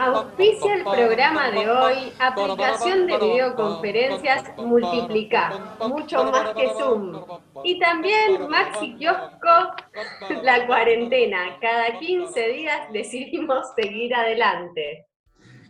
[0.00, 7.22] Auspicia el programa de hoy, aplicación de videoconferencias Multiplica, mucho más que Zoom.
[7.62, 9.74] Y también Maxi Kiosco,
[10.42, 11.56] la cuarentena.
[11.60, 15.06] Cada 15 días decidimos seguir adelante.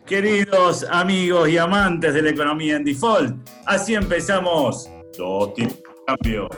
[0.07, 4.89] Queridos amigos y amantes de la economía en default, así empezamos.
[5.17, 6.49] Dos tipos de cambio.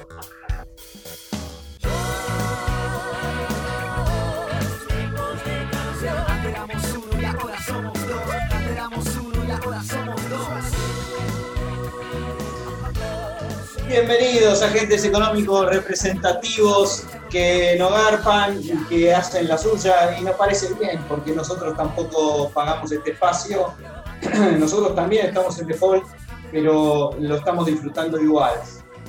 [13.88, 20.74] Bienvenidos agentes económicos representativos que no garpan y que hacen la suya y nos parece
[20.76, 23.74] bien porque nosotros tampoco pagamos este espacio.
[24.60, 26.06] nosotros también estamos en default,
[26.54, 28.54] pero lo estamos disfrutando igual.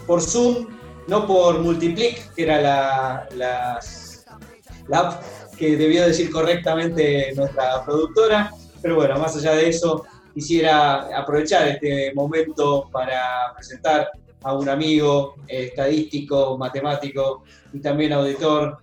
[0.06, 0.66] Por Zoom,
[1.06, 3.78] no por Multiplic, que era la, la,
[4.88, 5.22] la app
[5.56, 8.50] que debió decir correctamente nuestra productora,
[8.82, 14.08] pero bueno, más allá de eso, quisiera aprovechar este momento para presentar
[14.42, 18.78] a un amigo estadístico, matemático y también auditor,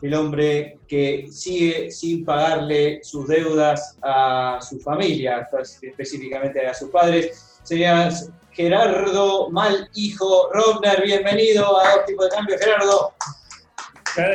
[0.00, 5.48] el hombre que sigue sin pagarle sus deudas a su familia,
[5.82, 7.51] específicamente a sus padres.
[7.62, 8.10] Sería
[8.50, 13.14] Gerardo Mal Hijo Robner, bienvenido a Dos Tipos de Cambio, Gerardo.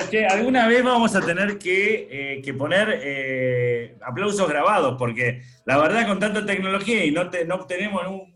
[0.09, 6.07] Que alguna vez vamos a tener que, eh, poner eh, aplausos grabados, porque la verdad
[6.07, 8.33] con tanta tecnología y no, no obtenemos un,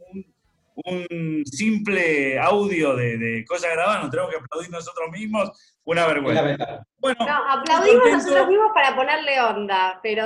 [0.75, 6.85] un simple audio de, cosas grabadas, nos tenemos que aplaudir nosotros mismos, una vergüenza.
[6.97, 10.25] Bueno, no, aplaudimos nosotros mismos para ponerle onda, pero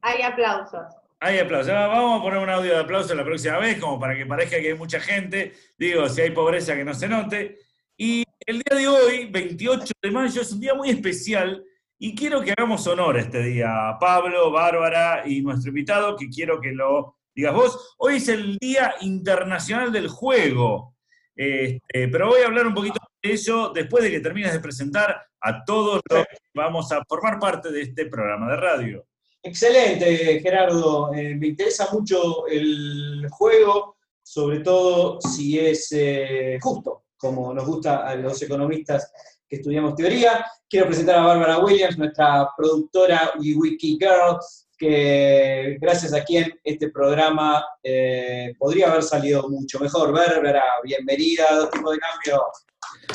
[0.00, 0.86] hay aplausos.
[1.20, 1.72] Hay aplausos.
[1.72, 4.68] Vamos a poner un audio de aplauso la próxima vez, como para que parezca que
[4.68, 5.54] hay mucha gente.
[5.78, 7.58] Digo, si hay pobreza que no se note.
[7.96, 11.64] Y el día de hoy, 28 de mayo, es un día muy especial
[11.98, 13.96] y quiero que hagamos honor a este día.
[13.98, 17.94] Pablo, Bárbara y nuestro invitado, que quiero que lo digas vos.
[17.96, 20.96] Hoy es el Día Internacional del Juego,
[21.34, 25.26] este, pero voy a hablar un poquito de eso después de que termines de presentar
[25.40, 29.06] a todos los que vamos a formar parte de este programa de radio.
[29.46, 31.14] Excelente, Gerardo.
[31.14, 38.08] Eh, me interesa mucho el juego, sobre todo si es eh, justo, como nos gusta
[38.08, 39.12] a los economistas
[39.48, 40.44] que estudiamos teoría.
[40.68, 44.36] Quiero presentar a Bárbara Williams, nuestra productora y Wiki Girl,
[44.76, 50.12] que gracias a quien este programa eh, podría haber salido mucho mejor.
[50.12, 52.42] Bárbara, bienvenida a Dos de Cambio.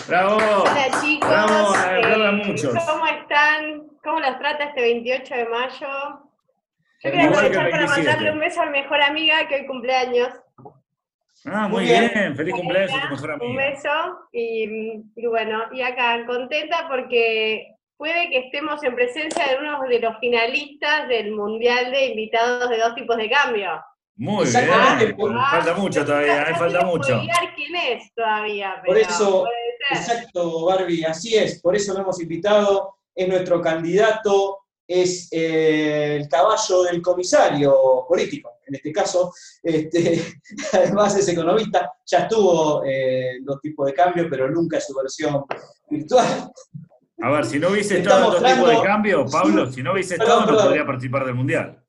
[0.08, 0.38] ¡Bravo!
[0.38, 2.56] Hola chicos, Bravo, eh,
[2.88, 3.88] ¿cómo están?
[4.04, 5.88] ¿Cómo los trata este 28 de mayo?
[7.04, 10.30] Yo quería aprovechar para mandarle un beso a mi mejor amiga que hoy cumpleaños.
[11.46, 12.36] Ah, muy, bien.
[12.36, 13.50] feliz cumpleaños a tu mejor amiga.
[13.50, 13.90] Un beso
[14.32, 20.00] y, y bueno, y acá contenta porque puede que estemos en presencia de uno de
[20.00, 23.82] los finalistas del Mundial de Invitados de Dos Tipos de Cambio.
[24.16, 25.18] Muy bien,
[25.50, 27.22] falta mucho todavía, hay falta mucho.
[27.56, 28.82] quién es todavía.
[28.86, 29.48] por eso,
[29.90, 36.28] exacto, Barbie, así es, por eso lo hemos invitado, es nuestro candidato, es eh, el
[36.28, 39.34] caballo del comisario político, en este caso,
[39.64, 40.22] este,
[40.74, 44.94] además es economista, ya estuvo eh, en dos tipos de cambio, pero nunca en su
[44.96, 45.44] versión
[45.90, 46.52] virtual.
[47.24, 50.16] A ver, si no hubiese estado en dos tipos de cambio, Pablo, si no hubiese
[50.16, 51.82] estado, no podría participar del Mundial.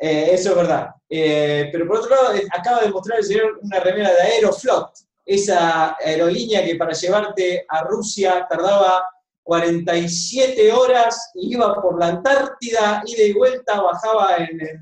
[0.00, 0.88] Eh, eso es verdad.
[1.08, 4.92] Eh, pero por otro lado, acaba de mostrar el señor una remera de Aeroflot,
[5.30, 9.04] esa aerolínea que para llevarte a Rusia tardaba
[9.44, 14.78] 47 horas, iba por la Antártida, ida y vuelta, bajaba en el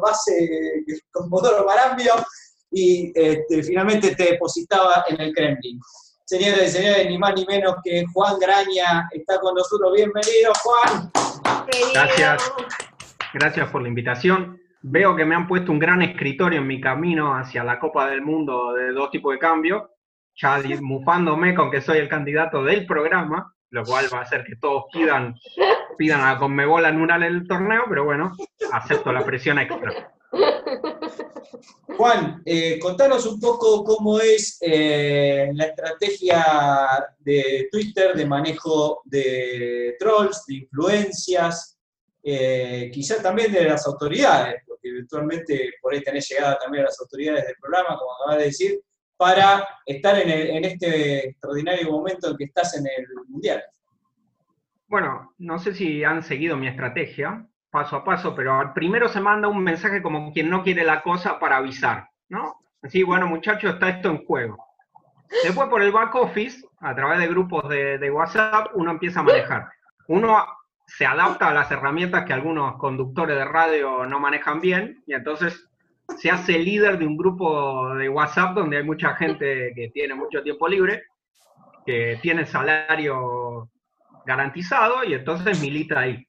[0.00, 2.14] base con motor Marambio
[2.72, 5.78] y este, finalmente te depositaba en el Kremlin.
[6.24, 9.92] Señores y señores, ni más ni menos que Juan Graña está con nosotros.
[9.94, 11.12] Bienvenido, Juan.
[11.92, 12.52] Gracias.
[13.34, 14.60] Gracias por la invitación.
[14.82, 18.20] Veo que me han puesto un gran escritorio en mi camino hacia la Copa del
[18.20, 19.91] Mundo de dos tipos de cambio,
[20.36, 24.56] ya mufándome con que soy el candidato del programa, lo cual va a hacer que
[24.56, 25.34] todos pidan,
[25.98, 28.32] pidan a Conmebol anular el torneo, pero bueno,
[28.72, 30.12] acepto la presión extra.
[31.96, 36.44] Juan, eh, contanos un poco cómo es eh, la estrategia
[37.18, 41.78] de Twitter de manejo de trolls, de influencias,
[42.22, 47.00] eh, quizá también de las autoridades, porque eventualmente por ahí tenés llegada también a las
[47.00, 48.80] autoridades del programa, como acabas de decir,
[49.22, 53.62] para estar en, este extraordinario momento en que estás en el Mundial.
[54.88, 59.46] Bueno, no sé si han seguido mi estrategia, paso a paso, pero primero se manda
[59.46, 62.56] un mensaje como quien no quiere la cosa para avisar, ¿no?
[62.82, 64.58] Así, bueno, muchachos, está esto en juego.
[65.44, 69.68] Después por el back office, a través de grupos de WhatsApp, uno empieza a manejar.
[70.08, 70.44] Uno
[70.84, 75.70] se adapta a las herramientas que algunos conductores de radio no manejan bien y entonces
[76.18, 80.42] se hace líder de un grupo de WhatsApp donde hay mucha gente que tiene mucho
[80.42, 81.04] tiempo libre,
[81.86, 83.68] que tiene salario
[84.24, 86.26] garantizado y entonces milita ahí.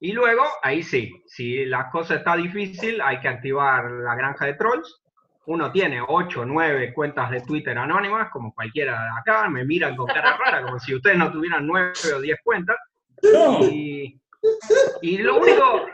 [0.00, 4.54] Y luego, ahí sí, si la cosa está difícil, hay que activar la granja de
[4.54, 5.00] trolls.
[5.46, 9.94] Uno tiene 8 o 9 cuentas de Twitter anónimas, como cualquiera de acá, me miran
[9.94, 12.76] con cara rara, como si ustedes no tuvieran 9 o 10 cuentas.
[13.70, 14.20] Y,
[15.02, 15.86] y lo único,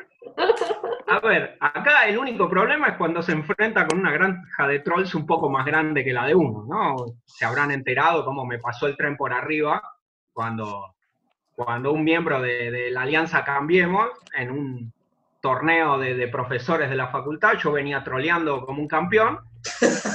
[1.07, 5.15] a ver, acá el único problema es cuando se enfrenta con una granja de trolls
[5.15, 7.07] un poco más grande que la de uno, ¿no?
[7.25, 9.83] Se habrán enterado cómo me pasó el tren por arriba
[10.33, 10.95] cuando,
[11.53, 14.93] cuando un miembro de, la Alianza Cambiemos, en un
[15.41, 19.41] torneo de, profesores de la facultad, yo venía troleando como un campeón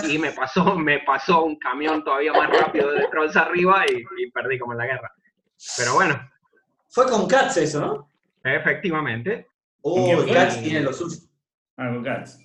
[0.08, 4.32] y me pasó, me pasó un camión todavía más rápido de trolls arriba y, y
[4.32, 5.12] perdí como en la guerra.
[5.78, 6.16] Pero bueno.
[6.90, 8.10] Fue con Katz eso, ¿no?
[8.44, 9.48] Efectivamente.
[9.88, 11.16] Oh, Katz tiene lo suyo.
[11.78, 12.40] Ah, con Katz.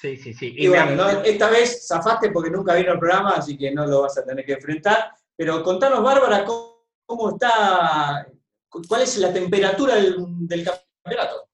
[0.00, 0.54] Sí, sí, sí.
[0.56, 4.18] Y, bueno, esta vez zafaste porque nunca vino al programa, así que no lo vas
[4.18, 5.12] a tener que enfrentar.
[5.36, 8.26] Pero contanos, Bárbara, cómo, está,
[8.88, 11.48] cuál es la temperatura del, campeonato.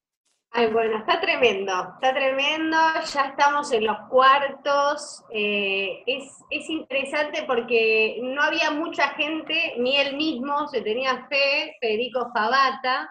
[0.52, 2.76] Ay, bueno, está tremendo, está tremendo,
[3.12, 9.96] ya estamos en los cuartos, eh, es, es, interesante porque no había mucha gente, ni
[9.96, 13.10] él mismo se tenía fe, Federico Fabata,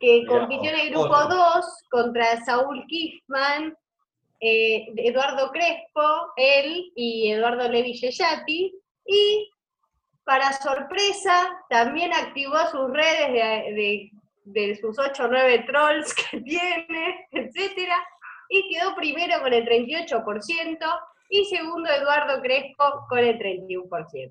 [0.00, 3.76] que compitió en el grupo 2 contra Saúl Kiffman,
[4.40, 8.72] eh, Eduardo Crespo, él y Eduardo Levi Yeyati,
[9.06, 9.50] y
[10.24, 13.32] para sorpresa también activó sus redes
[13.74, 14.10] de,
[14.44, 17.90] de, sus 8 o 9 trolls que tiene, etc.
[18.50, 20.78] Y quedó primero con el 38%
[21.30, 24.30] y segundo Eduardo Crespo con el 31%.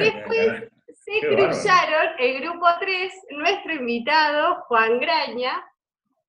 [0.00, 0.70] Después
[1.08, 5.64] se cruzaron el grupo 3, nuestro invitado Juan Graña,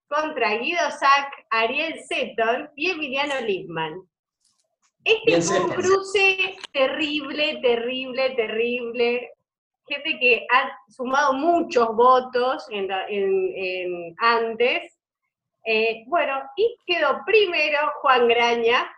[0.07, 4.01] contra Guido Sack, Ariel Seton y Emiliano Lipman.
[5.03, 9.31] Este fue un cruce terrible, terrible, terrible.
[9.87, 14.97] Gente que ha sumado muchos votos en, antes.
[15.65, 18.89] Eh, bueno, y quedó primero Juan Graña,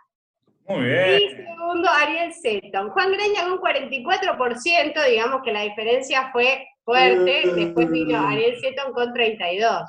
[0.68, 1.20] muy bien.
[1.20, 2.90] Y segundo, Ariel Seton.
[2.90, 7.46] Juan Greña con un 44%, digamos que la diferencia fue fuerte.
[7.46, 7.54] Mm.
[7.54, 9.86] Después vino Ariel Seton con 32%.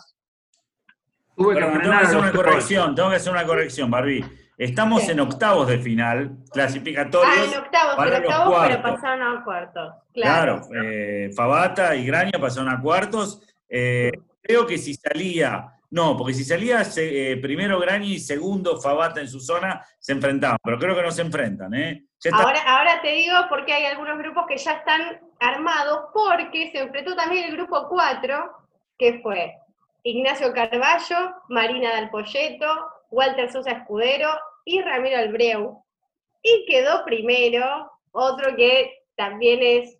[1.36, 4.24] Tuve que tengo que hacer una corrección, tengo que hacer una corrección, Barbie.
[4.56, 7.36] Estamos en octavos de final, clasificatorios.
[7.36, 9.94] Ah, en octavos, para en octavos, pero pasaron a cuartos.
[10.14, 13.42] Claro, eh, Fabata y Graña pasaron a cuartos.
[13.68, 14.12] Eh,
[14.42, 19.28] creo que si salía no, porque si salía eh, primero Grani y segundo Fabata en
[19.28, 21.72] su zona, se enfrentaban, pero creo que no se enfrentan.
[21.76, 22.08] ¿eh?
[22.32, 27.16] Ahora, ahora te digo porque hay algunos grupos que ya están armados, porque se enfrentó
[27.16, 28.52] también el grupo 4,
[28.98, 29.56] que fue
[30.02, 32.10] Ignacio Carballo, Marina Del
[33.12, 34.30] Walter Sosa Escudero
[34.66, 35.86] y Ramiro Albreu.
[36.42, 40.00] Y quedó primero otro que también es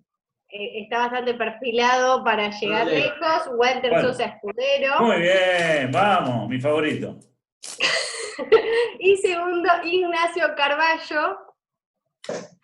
[0.54, 3.50] está bastante perfilado para llegar lejos.
[3.56, 5.00] Walter Sosa Escudero.
[5.00, 7.18] Muy bien, vamos, mi favorito.
[9.00, 11.38] y segundo, Ignacio Carballo.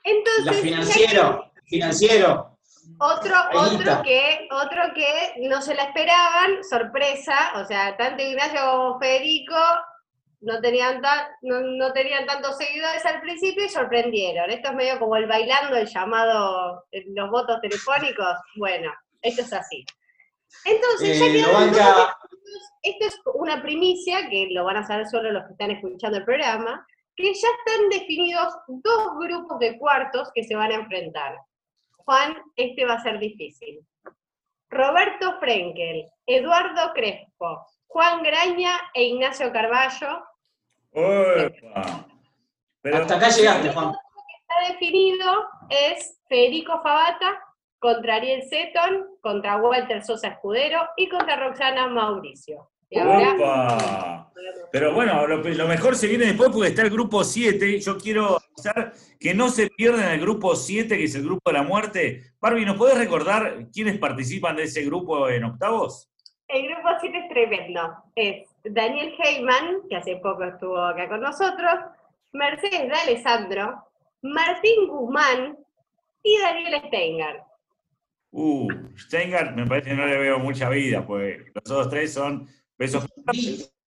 [0.03, 2.57] Entonces, financiero, financiero.
[2.99, 8.99] Otro, otro que, otro que no se la esperaban, sorpresa, o sea, tanto Ignacio como
[8.99, 9.55] Federico
[10.41, 11.01] no tenían,
[11.41, 14.49] no, tenían tantos seguidores al principio y sorprendieron.
[14.49, 18.37] Esto es medio como el bailando, el llamado, los votos telefónicos.
[18.55, 18.91] Bueno,
[19.21, 19.85] esto es así.
[20.65, 21.73] Entonces, ya eh, quedaron
[22.83, 26.25] Esto es una primicia, que lo van a saber solo los que están escuchando el
[26.25, 31.37] programa, que ya están definidos dos grupos de cuartos que se van a enfrentar.
[31.97, 33.85] Juan, este va a ser difícil.
[34.69, 40.23] Roberto Frenkel, Eduardo Crespo, Juan Graña e Ignacio Carballo
[40.91, 41.51] pero
[42.97, 43.87] Hasta acá llegaste, Juan.
[43.87, 47.39] Lo que está definido es Federico Fabata
[47.79, 52.69] contra Ariel Seton, contra Walter Sosa Escudero y contra Roxana Mauricio.
[54.71, 57.79] Pero bueno, lo, mejor se viene después porque está el grupo 7.
[57.79, 61.53] Yo quiero avisar que no se pierdan el grupo 7, que es el grupo de
[61.53, 62.23] la muerte.
[62.39, 66.09] Barbie, ¿nos podés recordar quiénes participan de ese grupo en octavos?
[66.49, 68.03] El grupo 7 es tremendo.
[68.15, 71.73] Es Daniel Heyman, que hace poco estuvo acá con nosotros,
[72.33, 73.83] Mercedes de Alessandro,
[74.23, 75.57] Martín Guzmán
[76.23, 77.43] y Daniel Steingart.
[78.31, 82.47] Uh, Steingart me parece que no le veo mucha vida, pues los otros tres son
[82.77, 83.05] besos.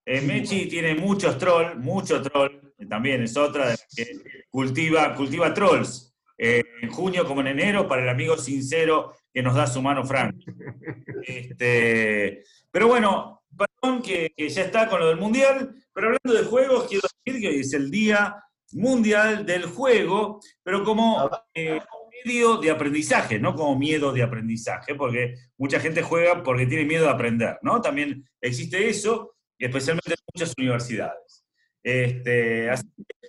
[0.04, 4.04] Eh, Mechi tiene muchos trolls, mucho troll, también es otra que
[4.50, 6.12] cultiva, cultiva trolls.
[6.38, 10.04] eh, en junio como en enero para el amigo sincero que nos da su mano
[10.04, 10.44] franca.
[11.24, 16.88] Este, pero bueno, perdón que, ya está con lo del Mundial, pero hablando de juegos,
[16.88, 21.80] quiero decir que hoy es el Día Mundial del Juego, pero como eh,
[22.24, 27.04] medio de aprendizaje, no como miedo de aprendizaje, porque mucha gente juega porque tiene miedo
[27.04, 27.80] de aprender, ¿no?
[27.80, 31.44] También existe eso, especialmente en muchas universidades.
[31.82, 32.70] Este,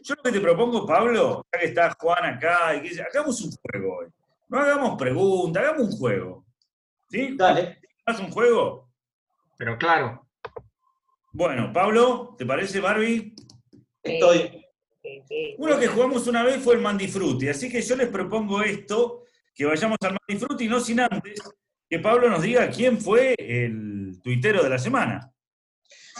[0.04, 3.52] yo lo que te propongo, Pablo, ya que está Juan acá, y que, hagamos un
[3.52, 4.08] juego hoy.
[4.54, 6.46] No hagamos preguntas, hagamos un juego.
[7.10, 7.36] ¿Sí?
[7.36, 7.80] Dale.
[8.06, 8.88] ¿Haz un juego?
[9.58, 10.28] Pero claro.
[11.32, 13.34] Bueno, Pablo, ¿te parece, Barbie?
[14.04, 14.64] Estoy.
[15.58, 19.24] Uno que jugamos una vez fue el Mandifrutti, así que yo les propongo esto,
[19.56, 21.42] que vayamos al Mandifrutti, no sin antes
[21.90, 25.34] que Pablo nos diga quién fue el tuitero de la semana.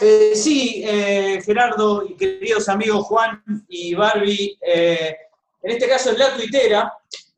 [0.00, 5.16] Eh, sí, eh, Gerardo y queridos amigos Juan y Barbie, eh,
[5.62, 6.92] en este caso es la tuitera.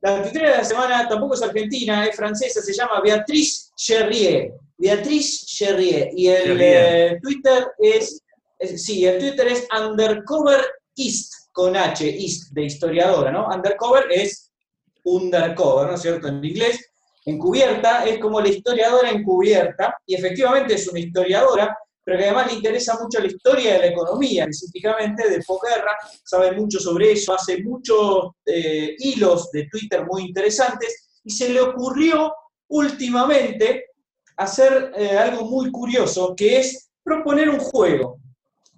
[0.07, 4.53] La tuitera de la semana tampoco es argentina, es francesa, se llama Beatriz Cherrier.
[4.79, 6.11] Beatriz Cherrier.
[6.15, 8.23] Y el Twitter es,
[8.77, 10.65] sí, el Twitter es Undercover
[10.97, 13.49] East, con H, East, de historiadora, ¿no?
[13.49, 14.53] Undercover es
[15.03, 16.29] undercover, ¿no es cierto?
[16.29, 16.89] En inglés.
[17.25, 22.59] Encubierta es como la historiadora encubierta, y efectivamente es una historiadora pero que además le
[22.59, 27.65] interesa mucho la historia de la economía, específicamente de posguerra, sabe mucho sobre eso, hace
[27.65, 32.33] muchos eh, hilos de Twitter muy interesantes, y se le ocurrió
[32.69, 33.87] últimamente
[34.37, 38.19] hacer eh, algo muy curioso, que es proponer un juego,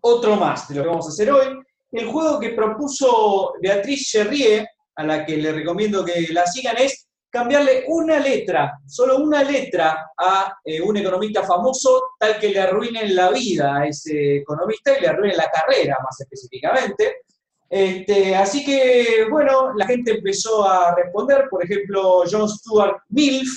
[0.00, 1.48] otro más de lo que vamos a hacer hoy.
[1.92, 7.07] El juego que propuso Beatriz Cherrier, a la que le recomiendo que la sigan, es
[7.30, 13.14] cambiarle una letra, solo una letra a eh, un economista famoso, tal que le arruinen
[13.14, 17.22] la vida a ese economista y le arruinen la carrera más específicamente.
[17.68, 23.50] Este, así que, bueno, la gente empezó a responder, por ejemplo, John Stuart Milf,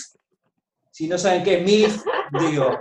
[0.91, 2.03] si no saben qué es Milf,
[2.39, 2.77] digo,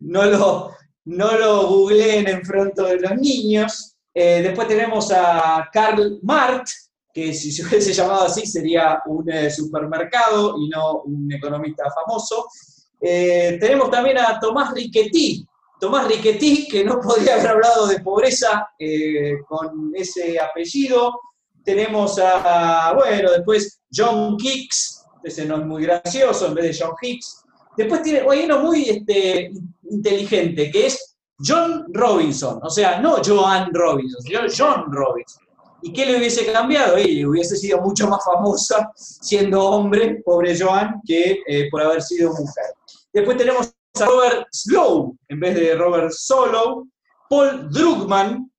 [0.00, 0.76] no lo,
[1.06, 3.96] no lo googleen en frente de los niños.
[4.12, 6.83] Eh, después tenemos a Karl Marx,
[7.14, 12.46] que si se hubiese llamado así sería un eh, supermercado y no un economista famoso.
[13.00, 15.46] Eh, tenemos también a Tomás Riquetí,
[15.78, 21.12] Tomás Riquetí, que no podría haber hablado de pobreza eh, con ese apellido.
[21.64, 26.94] Tenemos a, bueno, después John Hicks, ese no es muy gracioso en vez de John
[27.00, 27.42] Hicks.
[27.76, 29.50] Después tiene, hay uno muy este,
[29.90, 34.20] inteligente, que es John Robinson, o sea, no Joan Robinson,
[34.56, 35.43] John Robinson.
[35.84, 36.98] ¿Y qué le hubiese cambiado?
[36.98, 42.30] Y hubiese sido mucho más famosa siendo hombre, pobre Joan, que eh, por haber sido
[42.30, 42.72] mujer.
[43.12, 46.86] Después tenemos a Robert Slow, en vez de Robert Solo,
[47.28, 48.50] Paul Drugman,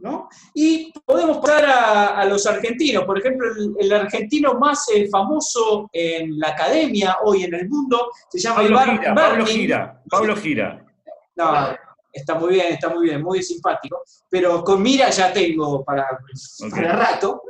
[0.00, 0.28] ¿no?
[0.52, 1.64] Y podemos pasar
[2.18, 3.04] a, los argentinos.
[3.04, 3.48] Por ejemplo,
[3.78, 8.84] el, argentino más eh, famoso en la academia hoy en el mundo se llama Pablo
[8.84, 10.02] Gira, Pablo Gira.
[10.10, 10.84] Pablo Gira.
[11.36, 11.76] No,
[12.14, 16.06] está muy bien, está muy bien, muy simpático, pero con Mira ya tengo para,
[16.70, 17.42] rato.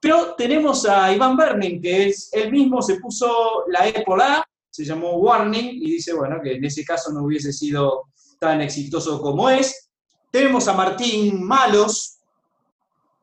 [0.00, 4.44] Pero tenemos a Iván Berning, que es él mismo se puso la E por A,
[4.70, 8.04] se llamó Warning, y dice, bueno, que en ese caso no hubiese sido
[8.38, 9.90] tan exitoso como es.
[10.30, 12.18] Tenemos a Martín Malos,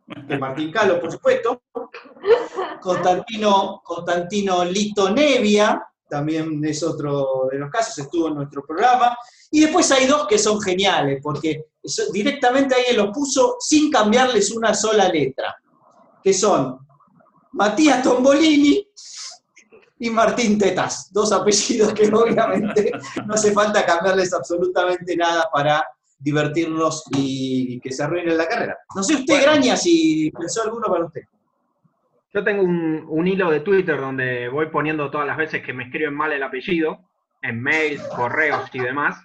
[0.06, 1.62] de Martín Calo, por supuesto.
[2.82, 9.16] Constantino, Constantino Lito Nevia, también es otro de los casos, estuvo en nuestro programa.
[9.52, 11.66] Y después hay dos que son geniales, porque
[12.14, 15.56] directamente ahí lo puso sin cambiarles una sola letra,
[16.24, 16.80] que son
[17.54, 18.88] Matías Tombolini
[20.00, 22.92] y Martín Tetas, dos apellidos que obviamente
[23.26, 25.86] no hace falta cambiarles absolutamente nada para
[26.20, 28.78] divertirnos y que se arruine la carrera.
[28.96, 31.22] No sé usted, Graña, si pensó alguno para usted.
[32.34, 36.14] Yo tengo un, hilo de Twitter donde voy poniendo todas las veces que me escriben
[36.14, 37.00] mal el apellido,
[37.42, 39.18] en mails, correos y demás.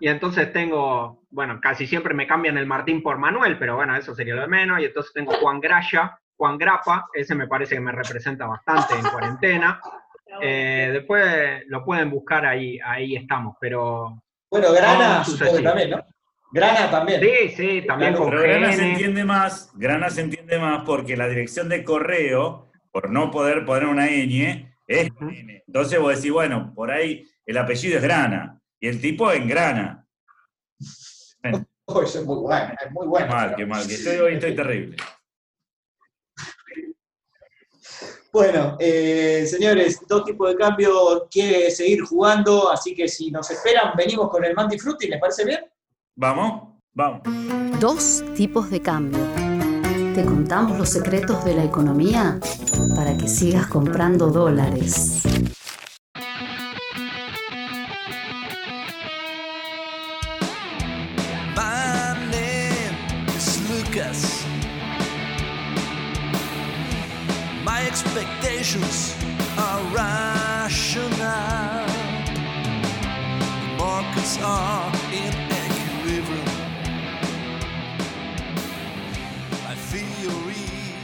[0.00, 4.14] Y entonces tengo, bueno, casi siempre me cambian el Martín por Manuel, pero bueno, eso
[4.14, 4.80] sería lo de menos.
[4.80, 9.02] Y entonces tengo Juan Graya, Juan Grapa, ese me parece que me representa bastante en
[9.02, 9.80] cuarentena.
[10.40, 14.22] Eh, después lo pueden buscar ahí, ahí estamos, pero...
[14.48, 15.24] Bueno, Grana
[15.64, 16.04] también, ¿no?
[16.52, 17.20] Grana también.
[17.20, 21.68] Sí, sí, también con Grana se entiende más, Grana se entiende más porque la dirección
[21.68, 25.10] de correo, por no poder poner una ñ, es
[25.66, 30.06] Entonces vos decís, bueno, por ahí el apellido es Grana y el tipo en Grana.
[31.92, 33.26] Oh, eso es muy bueno, es muy bueno.
[33.26, 34.96] Qué mal, qué mal, que estoy hoy estoy terrible.
[38.32, 43.94] Bueno, eh, señores, dos tipos de cambio quiere seguir jugando, así que si nos esperan,
[43.96, 45.64] venimos con el Manti Frutti, ¿les parece bien?
[46.14, 47.22] Vamos, vamos.
[47.80, 49.24] Dos tipos de cambio.
[50.14, 52.38] Te contamos los secretos de la economía
[52.94, 55.24] para que sigas comprando dólares.
[67.90, 69.16] Expectations
[69.58, 71.84] are rational.
[73.76, 76.46] Markets are in equilibrium.
[79.66, 80.94] My theory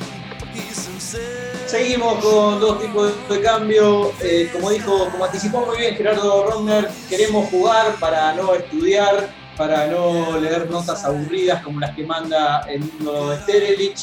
[0.55, 1.67] is sincere.
[1.67, 4.13] Seguimos con dos tipos de cambio.
[4.23, 9.87] Eh, como dijo, como anticipó muy bien Gerardo Ronner, queremos jugar para no estudiar, para
[9.87, 14.01] no leer notas aburridas como las que manda el mundo de Sterelich.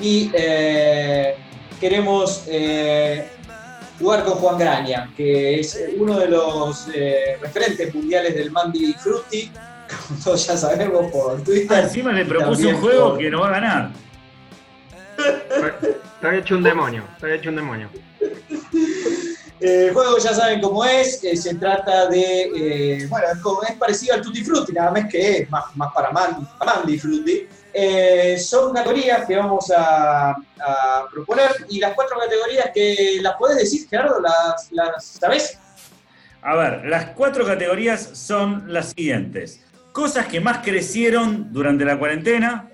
[0.00, 1.36] Y eh,
[1.80, 3.28] queremos eh,
[3.98, 9.50] jugar con Juan Graña, que es uno de los eh, referentes mundiales del Mandy Frutti,
[10.08, 11.78] como todos ya sabemos por Twitter.
[11.78, 13.18] Ah, encima le propuse un juego por...
[13.18, 13.90] que no va a ganar.
[16.14, 17.88] Estoy hecho un demonio, estoy hecho un demonio.
[19.62, 23.28] El juego ya saben cómo es, eh, se trata de, eh, bueno,
[23.68, 27.46] es parecido al Tutti Frutti, nada más que es más, más para Mandy, Mandy Frutti.
[27.72, 33.58] Eh, son categorías que vamos a, a, proponer y las cuatro categorías que las podés
[33.58, 35.56] decir, Gerardo, las, las sabés.
[36.42, 39.60] A ver, las cuatro categorías son las siguientes.
[39.92, 42.68] Cosas que más crecieron durante la cuarentena.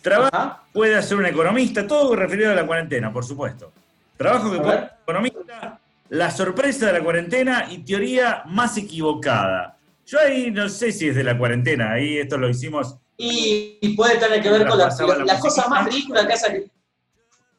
[0.00, 0.62] Trabajo Ajá.
[0.72, 3.70] puede hacer un economista, todo referido a la cuarentena, por supuesto.
[4.16, 5.79] Trabajo que puede hacer un economista,
[6.10, 9.78] la sorpresa de la cuarentena y teoría más equivocada.
[10.04, 13.94] Yo ahí no sé si es de la cuarentena, ahí esto lo hicimos y, y,
[13.94, 16.70] puede tener que ver con la, la, la, la cosa más ridícula que hace.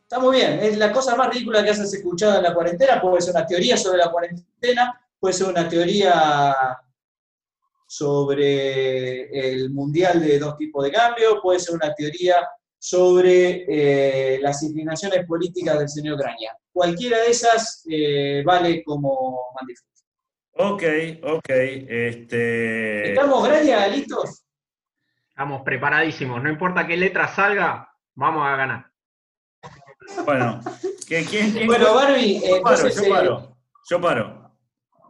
[0.02, 3.22] Está muy bien, es la cosa más ridícula que has escuchado en la cuarentena, puede
[3.22, 6.56] ser una teoría sobre la cuarentena, puede ser una teoría
[7.88, 12.36] sobre el mundial de dos tipos de cambio, puede ser una teoría
[12.78, 16.58] sobre eh, las inclinaciones políticas del señor Graña.
[16.72, 19.92] Cualquiera de esas eh, vale como manifiesto.
[20.54, 20.84] Ok,
[21.24, 21.50] ok.
[21.50, 23.10] Este...
[23.10, 24.46] ¿Estamos, Graña, listos?
[25.30, 26.42] Estamos preparadísimos.
[26.42, 28.86] No importa qué letra salga, vamos a ganar.
[30.26, 30.60] Bueno,
[31.08, 33.58] ¿quién, quién, bueno Barbie, yo, paro, yo paro.
[33.90, 34.52] Yo paro.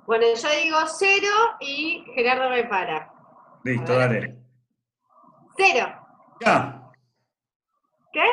[0.05, 1.27] Bueno, yo digo cero
[1.59, 3.11] y Gerardo me para.
[3.63, 4.37] Listo, dale.
[5.55, 5.87] Cero.
[6.41, 6.91] Ya.
[8.11, 8.25] ¿Qué?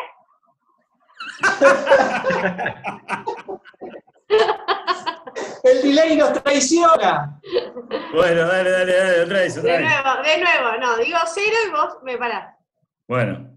[5.63, 7.41] El delay nos traiciona.
[8.13, 9.89] Bueno, dale, dale, dale, otra vez, otra de vez.
[9.89, 12.55] nuevo, de nuevo, no, digo cero y vos me parás.
[13.07, 13.57] Bueno.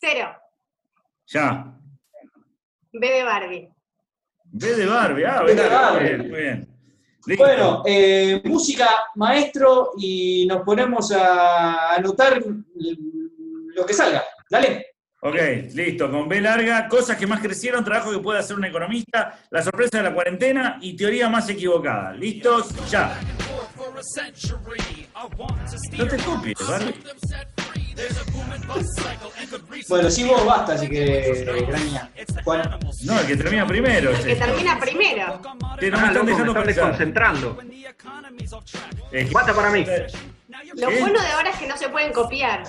[0.00, 0.34] Cero.
[1.26, 1.74] Ya.
[2.92, 3.68] B de Barbie.
[4.44, 6.00] B de Barbie, ah, B de Barbie.
[6.00, 6.68] Muy bien, muy bien.
[7.24, 7.44] Listo.
[7.44, 12.42] Bueno, eh, música maestro y nos ponemos a anotar
[12.74, 14.24] lo que salga.
[14.50, 14.91] Dale.
[15.24, 15.36] Ok,
[15.74, 16.10] listo.
[16.10, 19.98] Con B larga, cosas que más crecieron, trabajo que puede hacer un economista, la sorpresa
[19.98, 22.12] de la cuarentena y teoría más equivocada.
[22.12, 22.70] ¿Listos?
[22.90, 23.20] Ya.
[25.96, 26.94] No te copies, ¿vale?
[29.88, 32.10] Bueno, si vos basta, así que graña.
[33.04, 34.10] No, el que termina primero.
[34.10, 35.40] El que termina primero.
[35.78, 36.88] Que no me están dejando me pensar.
[36.88, 37.58] concentrando.
[39.12, 39.86] Es que- Basta para mí.
[40.74, 41.00] Lo ¿Qué?
[41.00, 42.64] bueno de ahora es que no se pueden copiar.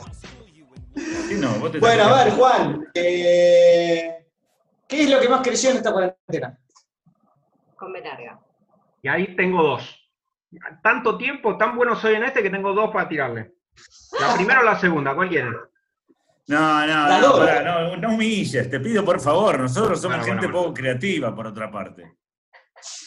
[0.96, 2.88] Sí, no, vos te Bueno, estás a ver, Juan.
[2.94, 4.28] eh,
[4.88, 6.58] ¿Qué es lo que más creció en esta cuarentena?
[7.76, 8.40] Con larga.
[9.02, 10.00] Y ahí tengo dos.
[10.84, 13.56] Tanto tiempo, tan bueno soy en este que tengo dos para tirarle.
[14.20, 15.54] La primera o la segunda, ¿cuál quieren?
[16.48, 20.48] No, no, La no, no, no humilles, te pido por favor, nosotros somos Bueno, gente
[20.48, 22.18] bueno, poco creativa, por otra parte.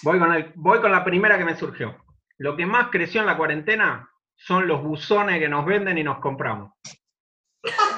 [0.03, 1.97] Voy con, el, voy con la primera que me surgió.
[2.39, 6.19] Lo que más creció en la cuarentena son los buzones que nos venden y nos
[6.19, 6.73] compramos.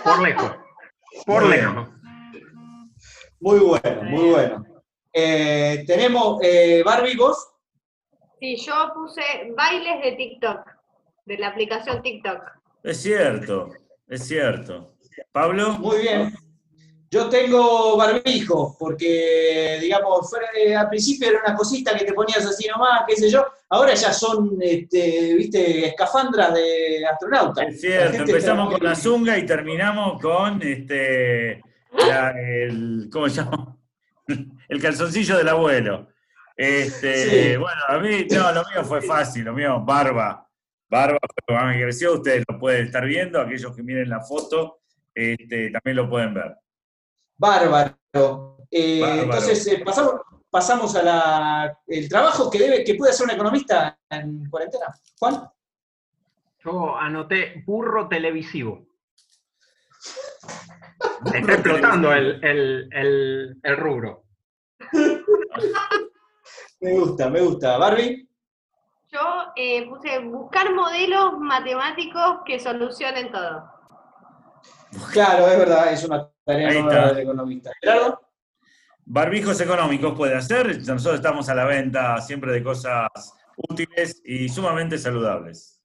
[0.04, 0.52] Por lejos.
[1.26, 1.88] Por Muy lejos.
[3.40, 4.66] Muy bueno, muy bueno.
[5.12, 7.52] Eh, tenemos eh, Barbie, vos.
[8.40, 9.22] Sí, yo puse
[9.56, 10.60] bailes de TikTok,
[11.24, 12.40] de la aplicación TikTok.
[12.82, 13.70] Es cierto,
[14.06, 14.94] es cierto.
[15.32, 16.34] Pablo, Muy bien.
[17.10, 20.30] Yo tengo barbijo, porque, digamos,
[20.76, 23.46] al principio era una cosita que te ponías así nomás, qué sé yo.
[23.70, 27.62] Ahora ya son, este, viste, escafandras de astronauta.
[27.64, 31.62] es cierto, empezamos con la zunga y terminamos con este
[32.06, 33.74] la- el, ¿cómo se llama?
[34.68, 36.08] El calzoncillo del abuelo.
[36.54, 37.56] Este, Sí.
[37.56, 40.46] bueno, a mí, no, lo mío fue fácil, lo mío, barba.
[40.90, 44.80] Barba fue lo que creció, ustedes lo pueden estar viendo, aquellos que miren la foto,
[45.14, 46.56] este, también lo pueden ver.
[47.38, 47.96] Bárbaro.
[48.70, 49.22] Eh, Bárbaro.
[49.22, 50.14] Entonces, eh, pasamos,
[50.50, 54.86] pasamos a la, el trabajo que, debe, que puede hacer un economista en cuarentena.
[55.18, 55.48] Juan.
[56.64, 58.86] Yo anoté burro televisivo.
[61.32, 64.24] Me está explotando el, el, el, el rubro.
[66.80, 67.76] Me gusta, me gusta.
[67.76, 68.28] Barbie,
[69.10, 73.68] Yo eh, puse buscar modelos matemáticos que solucionen todo.
[75.12, 77.70] Claro, es verdad, es una tarea nueva del economista.
[77.80, 78.20] Gerardo,
[79.10, 80.80] Barbijos económicos puede hacer.
[80.86, 83.08] Nosotros estamos a la venta siempre de cosas
[83.56, 85.82] útiles y sumamente saludables.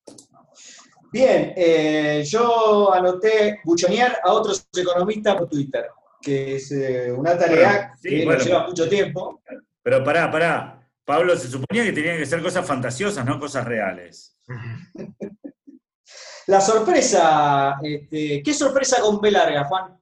[1.11, 5.85] bien, eh, yo anoté buchonear a otros economistas por Twitter,
[6.21, 8.39] que es eh, una tarea Bueno, sí, que bueno.
[8.39, 9.41] nos lleva mucho tiempo.
[9.81, 10.89] Pero pará, pará.
[11.05, 14.37] Pablo, se suponía que tenían que ser cosas fantasiosas, no cosas reales.
[16.47, 19.97] La sorpresa, este, ¿qué sorpresa con B larga, Juan?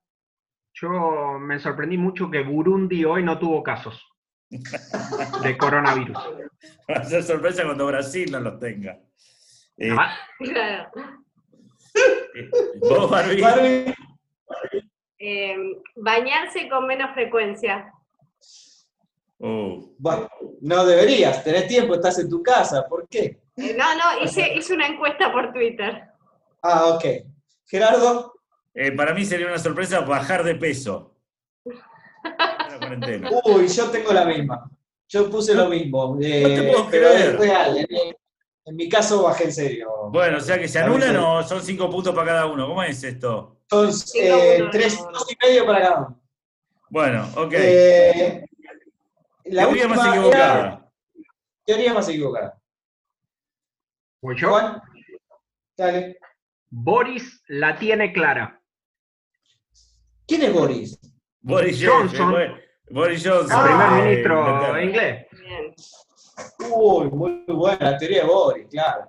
[0.74, 4.02] Yo me sorprendí mucho que Burundi hoy no tuvo casos
[4.50, 6.18] de coronavirus.
[6.90, 8.98] Va a ser sorpresa cuando Brasil no los tenga.
[9.78, 10.90] Eh, Ah, Claro.
[12.36, 12.50] eh,
[12.80, 13.42] ¿Vos, Barbie?
[13.42, 13.94] Barbie,
[15.24, 15.56] Eh,
[15.98, 17.94] bañarse con menos frecuencia.
[19.38, 20.28] Oh, bueno,
[20.62, 23.40] no deberías, tenés tiempo, estás en tu casa, ¿por qué?
[23.56, 26.11] Eh, no, no, hice, hice una encuesta por Twitter.
[26.62, 27.04] Ah, ok.
[27.66, 28.34] Gerardo,
[28.74, 31.16] eh, para mí sería una sorpresa bajar de peso.
[32.24, 34.70] La uy, yo tengo la misma.
[35.08, 36.18] Yo puse lo mismo.
[36.22, 37.30] eh, No te puedo pero creer.
[37.36, 37.78] es real.
[37.78, 38.14] En, mi-
[38.66, 39.90] en mi caso bajé en serio.
[40.12, 42.68] Bueno, o sea que se anulan o son cinco puntos para cada uno.
[42.68, 43.58] ¿Cómo es esto?
[43.70, 46.22] Son eh, tres, dos y medio para cada uno.
[46.90, 47.54] Bueno, ok.
[47.56, 48.46] Eh,
[49.46, 50.60] la Teoría más última equivocada.
[50.60, 50.92] era-
[51.66, 52.62] teoría más equivocada.
[54.22, 54.50] voy yo.
[54.50, 54.82] Juan,
[55.78, 56.18] dale.
[56.72, 58.60] Boris la tiene clara.
[60.28, 61.00] ¿Quién es Boris?
[61.42, 62.32] Boris Johnson.
[62.32, 62.56] Johnson.
[62.90, 63.52] Boris Johnson.
[63.60, 64.84] Ah, primer eh, ministro Inglaterra.
[64.84, 65.26] inglés.
[65.32, 66.72] Bien.
[66.72, 69.08] Uy, muy buena la teoría de Boris, claro.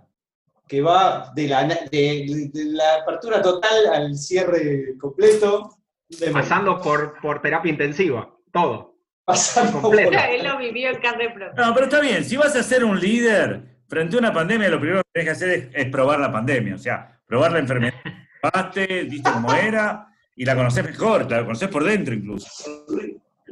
[0.68, 5.76] Que va de la, de, de la apertura total al cierre completo.
[6.08, 8.28] de- Pasando por, por terapia intensiva.
[8.52, 8.96] Todo.
[9.24, 10.10] pasando completo.
[10.10, 11.64] por- Él lo vivió en carne propia.
[11.64, 12.24] No, pero está bien.
[12.24, 15.30] Si vas a ser un líder frente a una pandemia, lo primero que tenés que
[15.44, 16.74] hacer es, es probar la pandemia.
[16.74, 17.94] O sea, probar la enfermedad.
[18.42, 22.46] Probaste, viste cómo era y la conocés mejor, la conocés por dentro incluso.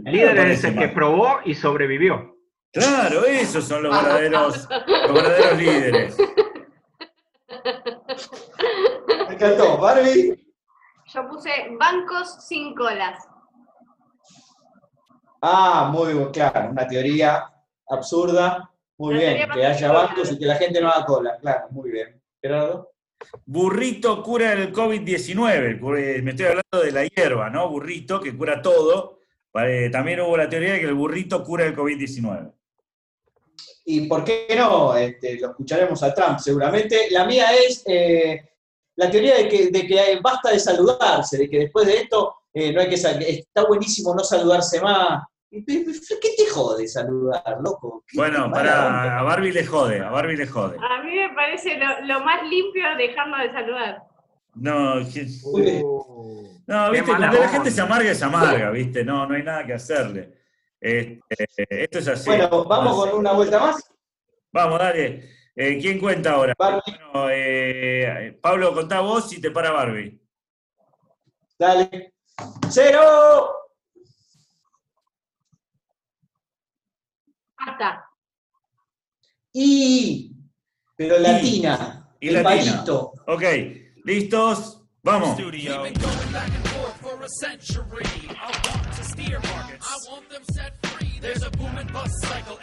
[0.04, 2.36] El líder es el que probó y sobrevivió.
[2.70, 6.18] Claro, esos son los verdaderos, los verdaderos líderes.
[9.28, 9.78] Me encantó.
[9.78, 10.46] Barbie.
[11.06, 13.26] Yo puse bancos sin colas.
[15.40, 16.70] Ah, muy bien, claro.
[16.70, 17.50] Una teoría
[17.88, 18.70] absurda.
[18.98, 19.50] Muy Una bien.
[19.50, 21.38] Que haya bancos y que la gente no haga cola.
[21.40, 22.20] Claro, muy bien.
[22.42, 22.89] Gerardo.
[23.44, 25.80] Burrito cura el COVID-19.
[25.80, 27.68] Cu- eh, Me estoy hablando de la hierba, ¿no?
[27.68, 29.18] Burrito, que cura todo.
[29.90, 32.52] También hubo la teoría de que el burrito cura el COVID-19.
[33.86, 37.08] Y por qué no, este, lo escucharemos a Trump seguramente.
[37.10, 38.48] La mía es eh,
[38.96, 42.88] la teoría de que, basta de saludarse, de que después de esto eh, no hay
[42.88, 45.24] que está buenísimo no saludarse más.
[45.50, 48.04] ¿Qué te jode saludar, loco?
[48.06, 50.76] ¿Qué Bueno, para a Barbie le jode, a Barbie le jode.
[50.78, 54.02] A mí me parece lo, lo más limpio dejarlo de saludar.
[54.54, 55.00] No.
[55.00, 59.66] Uh, no viste, cuando la gente se amarga, se amarga, viste, no, no hay nada
[59.66, 60.34] que hacerle.
[60.80, 62.30] Este, esto es así.
[62.30, 63.92] Bueno, vamos con una vuelta más.
[64.52, 65.30] Vamos, dale.
[65.56, 66.54] Eh, ¿Quién cuenta ahora?
[66.56, 66.80] Barbie,
[67.12, 70.20] Bueno, eh, Pablo, contá vos y te para Barbie.
[71.58, 72.14] dale.
[72.68, 73.60] ¡Cero!
[79.52, 80.32] Y,
[80.96, 82.14] pero latina.
[82.20, 82.72] Y el latina.
[82.76, 83.12] palito.
[83.26, 83.42] Ok,
[84.04, 85.34] listos, vamos.
[85.38, 85.82] Studio.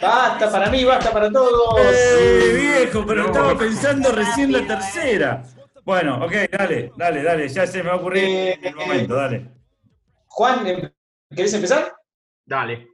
[0.00, 1.76] Basta para mí, basta para todos.
[1.80, 2.52] ¡Eh,
[2.84, 3.04] viejo!
[3.06, 3.26] Pero No.
[3.28, 5.42] estaba pensando recién la tercera.
[5.84, 9.50] Bueno, ok, dale, dale, dale, ya se me va a ocurrir Eh, el momento, dale.
[10.26, 10.90] Juan, em-
[11.34, 11.94] ¿querés empezar?
[12.44, 12.88] Dale.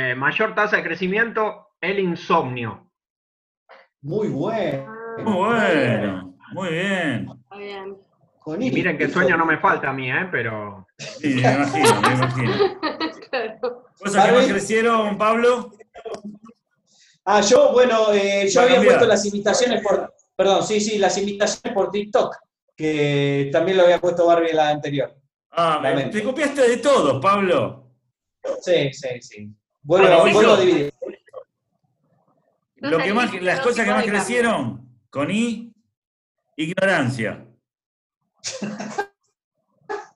[0.00, 2.88] Eh, mayor tasa de crecimiento, el insomnio.
[4.02, 4.94] Muy bueno.
[5.24, 7.28] Muy bueno, muy bien.
[8.60, 10.28] Y miren que sueño no me falta a mí, ¿eh?
[10.30, 12.52] Pero Sí, me imagino, me imagino.
[13.28, 13.86] Claro.
[13.98, 15.72] ¿Cosas que más crecieron, Pablo?
[17.24, 18.94] Ah, yo, bueno, eh, yo había cambiar.
[18.94, 22.36] puesto las imitaciones por, perdón, sí, sí, las imitaciones por TikTok,
[22.76, 25.14] que también lo había puesto Barbie en la anterior.
[25.50, 26.16] Ah, me- Lamento.
[26.16, 27.90] te copiaste de todos, Pablo.
[28.62, 29.54] Sí, sí, sí.
[29.82, 30.94] Vuelvo, Bueno, vuelvo a dividir.
[32.76, 35.74] Lo que más, las cosas que más crecieron, con I,
[36.56, 37.44] ignorancia.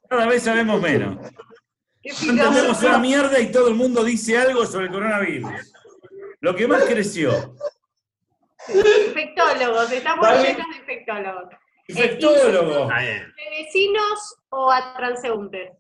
[0.08, 1.16] Cada vez sabemos menos.
[1.16, 5.72] No entendemos una mierda y todo el mundo dice algo sobre el coronavirus.
[6.40, 7.54] Lo que más creció,
[8.68, 11.48] Infectólogos, estamos llenos de infectólogos.
[11.88, 12.82] infectólogo.
[12.84, 13.34] está bien.
[13.36, 15.72] ¿De vecinos o a transeúntes?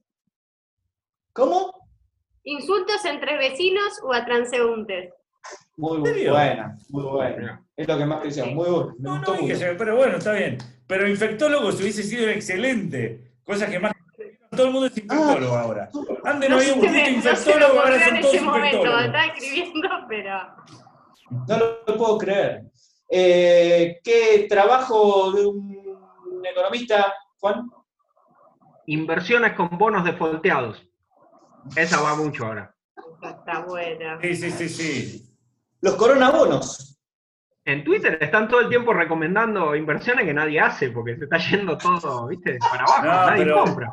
[1.32, 1.81] ¿Cómo?
[2.44, 5.12] Insultos entre vecinos o a transeúntes.
[5.76, 7.64] Muy buena, muy buena.
[7.76, 8.94] Es lo que más decía, muy bueno.
[8.98, 9.78] Me No, gustó no dije, mucho.
[9.78, 10.58] pero bueno, está bien.
[10.86, 13.32] Pero infectólogos hubiese sido excelente.
[13.44, 13.92] Cosa que más.
[14.50, 15.88] Todo el mundo es infectólogo ahora.
[16.24, 19.24] Antes no, No había un no me infectólogo, ahora son en todos ese momento, estaba
[19.26, 20.38] escribiendo, pero...
[21.48, 22.64] No lo puedo creer.
[23.08, 27.70] Eh, ¿Qué trabajo de un economista, Juan?
[28.86, 30.86] Inversiones con bonos defolteados.
[31.76, 32.74] Esa va mucho ahora.
[33.22, 34.18] Está buena.
[34.20, 35.36] Sí, sí, sí, sí.
[35.80, 36.88] Los coronabonos.
[37.64, 41.78] En Twitter están todo el tiempo recomendando inversiones que nadie hace, porque se está yendo
[41.78, 42.58] todo, ¿viste?
[42.58, 43.92] Para abajo, No, nadie pero- compra.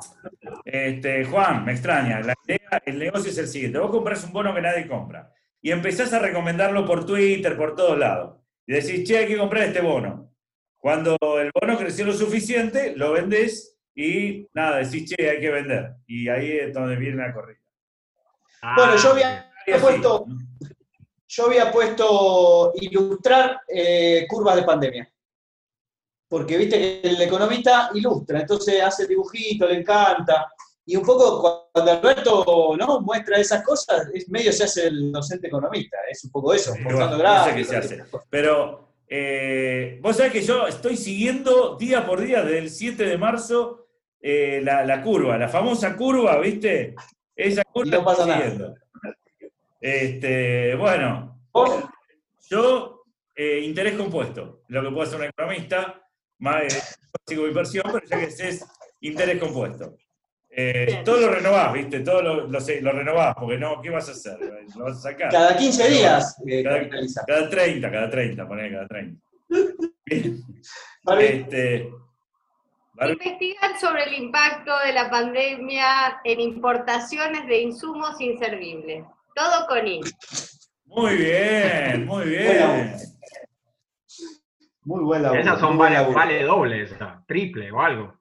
[0.66, 2.20] Este, Juan, me extraña.
[2.22, 3.78] La idea, el negocio es el siguiente.
[3.78, 7.98] Vos compras un bono que nadie compra y empezás a recomendarlo por Twitter, por todos
[8.00, 8.38] lados.
[8.66, 10.34] Y decís, che, hay que comprar este bono.
[10.78, 15.96] Cuando el bono creció lo suficiente, lo vendés y nada, decís, che, hay que vender.
[16.08, 17.60] Y ahí es donde viene la corrida.
[18.76, 20.26] Bueno, yo Ah, había Y así, puesto,
[21.28, 25.14] yo había puesto ilustrar eh, curvas de pandemia.
[26.28, 30.52] Porque viste que el economista ilustra, entonces hace dibujito, le encanta.
[30.86, 33.02] Y un poco cuando Alberto ¿no?
[33.02, 37.18] muestra esas cosas, es medio se hace el docente economista, es un poco eso, mostrando
[37.18, 37.68] bueno, no sé qué gráficos.
[37.68, 38.04] se hace.
[38.30, 43.18] Pero eh, vos sabés que yo estoy siguiendo día por día, desde el 7 de
[43.18, 43.88] marzo,
[44.22, 46.96] eh, la, la curva, la famosa curva, ¿viste?
[47.36, 48.76] Esa curva no pasa nada.
[49.82, 51.86] Este, bueno, ¿Vos?
[52.50, 56.06] yo, eh, interés compuesto, lo que puede hacer un economista,
[56.40, 58.66] más eh, de inversión, pero ya que es
[59.02, 59.98] interés compuesto.
[60.52, 62.00] Eh, todo lo renovás, ¿viste?
[62.00, 64.38] Todo lo, lo, renovás, porque no, ¿qué vas a hacer?
[64.76, 65.32] ¿Lo vas a sacar?
[65.32, 66.90] Cada 15 días eh, Cada-.
[67.28, 69.22] Cada 30, cada 30, poné cada 30.
[70.06, 70.44] Bien.
[71.04, 71.90] Barbie, Este,
[73.02, 79.06] Investigar sobre el impacto de la pandemia en importaciones de insumos inservibles.
[79.34, 80.02] Todo con I.
[80.86, 82.96] muy bien, muy bien.
[84.84, 85.42] Muy buen laburo.
[85.42, 88.19] Esas son vale, vale doble, esa, triple o algo.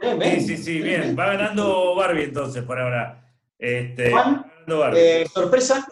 [0.00, 1.16] Sí, sí, sí, bien.
[1.18, 3.22] Va ganando Barbie entonces por ahora.
[3.58, 4.98] Este, Juan, va ganando Barbie.
[5.00, 5.86] Eh, sorpresa,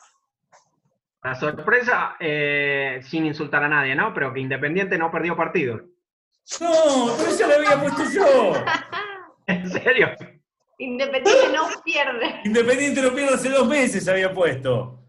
[1.22, 4.12] La sorpresa, eh, sin insultar a nadie, ¿no?
[4.12, 5.80] Pero que Independiente no perdió partido.
[6.60, 8.52] No, pero esa la había puesto yo.
[9.46, 10.10] ¿En serio?
[10.78, 12.40] Independiente no pierde.
[12.44, 15.00] Independiente lo pierde hace dos meses, había puesto.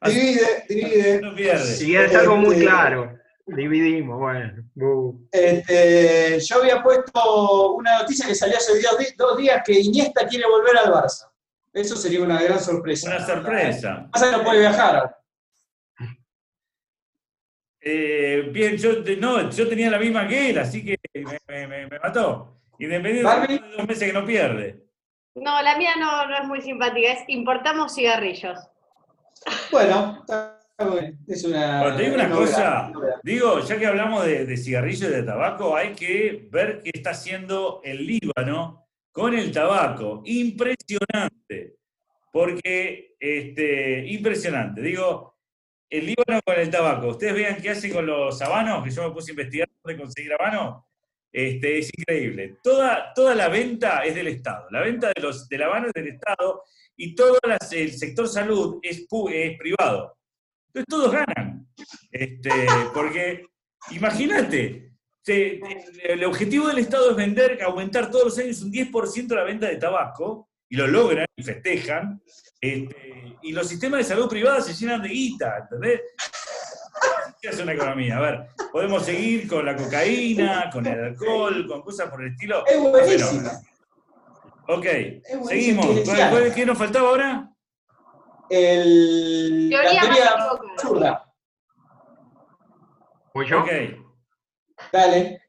[0.00, 1.20] Así divide, divide.
[1.22, 1.84] no pierde.
[1.84, 3.18] Y es algo muy claro.
[3.46, 4.64] Dividimos, bueno.
[4.74, 5.28] bu.
[5.30, 8.72] Este, yo había puesto una noticia que salió hace
[9.18, 11.30] dos, días que Iniesta quiere volver al Barça.
[11.72, 13.08] Eso sería una gran sorpresa.
[13.16, 14.08] Una sorpresa.
[14.12, 15.16] Pasa que no puede viajar.
[17.80, 21.86] Eh, bien, yo, no, yo tenía la misma que él, así que me, me- me-
[21.88, 22.56] me mató.
[22.78, 23.58] Independiente Barbie.
[23.58, 24.82] de dos meses que no pierde.
[25.34, 28.58] No, la mía no, no es muy simpática, es importamos cigarrillos.
[29.70, 30.53] Bueno, está.
[31.28, 31.80] Es una.
[31.82, 32.92] Bueno, te digo una cosa.
[33.22, 37.10] Digo, ya que hablamos de, de cigarrillos y de tabaco, hay que ver qué está
[37.10, 40.22] haciendo el Líbano con el tabaco.
[40.24, 41.76] Impresionante.
[42.32, 44.80] Porque, este, impresionante.
[44.82, 45.36] Digo,
[45.88, 47.08] el Líbano con el tabaco.
[47.08, 50.32] Ustedes vean qué hace con los habanos, que yo me puse a investigar dónde conseguir
[50.32, 50.82] habanos.
[51.32, 52.56] Este, es increíble.
[52.62, 54.66] Toda, toda la venta es del Estado.
[54.70, 56.62] La venta de los, del habano es del Estado
[56.96, 60.16] y todo las- el sector salud es, es privado.
[60.74, 61.66] Entonces todos ganan.
[62.10, 62.50] Este,
[62.92, 63.46] porque,
[63.92, 64.90] imagínate,
[65.26, 69.76] el objetivo del Estado es vender, aumentar todos los años un 10% la venta de
[69.76, 72.20] tabaco, y lo logran y festejan,
[72.60, 76.00] este, y los sistemas de salud privada se llenan de guita, ¿entendés?
[77.40, 78.16] ¿Qué hace una economía?
[78.16, 82.66] A ver, podemos seguir con la cocaína, con el alcohol, con cosas por el estilo.
[82.66, 83.50] Es buenísimo.
[84.66, 85.86] Ok, buenísimo, seguimos.
[85.86, 86.30] keynesiano.
[86.30, 87.50] ¿Cuál- cuál- ¿Qué nos faltaba ahora?
[88.50, 90.72] El, la Teoría más teoría equivocada.
[90.74, 91.34] absurda.
[93.34, 93.60] ¿Voy yo?
[93.62, 93.68] Ok.
[94.92, 95.40] Dale.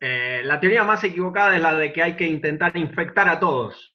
[0.00, 3.92] Eh, la teoría más equivocada es la de que hay que intentar infectar a todos.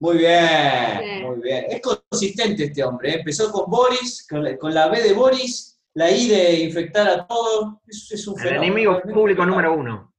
[0.00, 1.64] Muy bien, muy bien.
[1.68, 3.10] Es consistente este hombre.
[3.10, 3.14] ¿eh?
[3.20, 7.26] Empezó con Boris, con la, con la B de Boris, la I de infectar a
[7.26, 7.74] todos.
[7.86, 8.62] Es, es un El fenómeno.
[8.64, 10.13] enemigo realmente público número uno.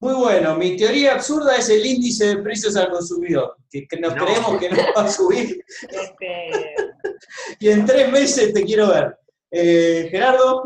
[0.00, 0.56] Muy bueno.
[0.56, 4.24] Mi teoría absurda es el índice de precios al consumidor, que, que nos No.
[4.24, 6.74] creemos que no va a subir Este,
[7.58, 9.16] y en tres meses te quiero ver.
[9.50, 10.64] Eh, Gerardo,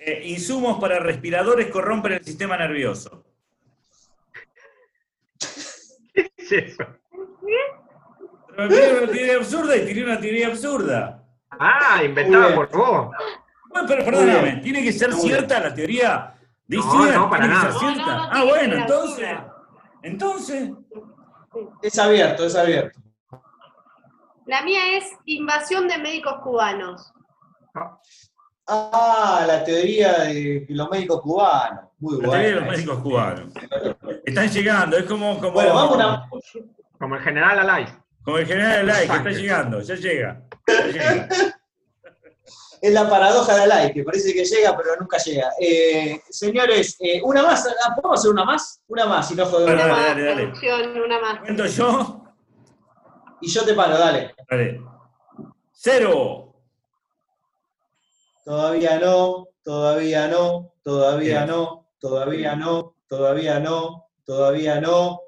[0.00, 3.24] Eh, insumos para respiradores corrompen el sistema nervioso.
[6.14, 6.84] ¿Qué es eso?
[8.56, 8.66] Pero
[9.04, 11.24] una teoría absurda y tiré una teoría absurda.
[11.50, 13.10] Ah, inventada por vos.
[13.70, 14.60] Bueno, pero perdóname.
[14.62, 16.34] ¿tiene que ser cierta la teoría
[16.68, 17.72] No, para ¿Tiene que nada.
[17.72, 18.04] No, cierta?
[18.04, 19.38] no, no ah, bueno, entonces.
[20.02, 20.70] Entonces.
[21.82, 23.00] Es abierto, es abierto.
[24.46, 27.12] La mía es invasión de médicos cubanos.
[28.66, 31.84] Ah, la teoría de los médicos cubanos.
[31.98, 33.52] Muy La teoría de los médicos cubanos.
[34.24, 36.28] Están llegando, es como, como, Bueno, vamos a
[36.98, 37.90] Como el general Alais.
[38.22, 40.42] como el general Lai, que está llegando, ya llega.
[40.66, 41.28] ya llega.
[42.80, 45.50] Es la paradoja de Alay, que parece que llega, pero nunca llega.
[45.60, 48.80] Eh, señores, eh, una más, ah, ¿podemos hacer una más?
[48.86, 49.74] Una más, si no jodemos.
[49.76, 51.04] Dale, Una más, dale, dale.
[51.04, 51.40] una más.
[51.40, 52.24] ¿Cuento yo?
[53.40, 54.34] Y yo te paro, dale.
[54.48, 54.80] Dale.
[55.72, 56.54] Cero.
[58.44, 61.50] Todavía no, todavía no, todavía Bien.
[61.50, 65.20] no, todavía no, todavía no, todavía no.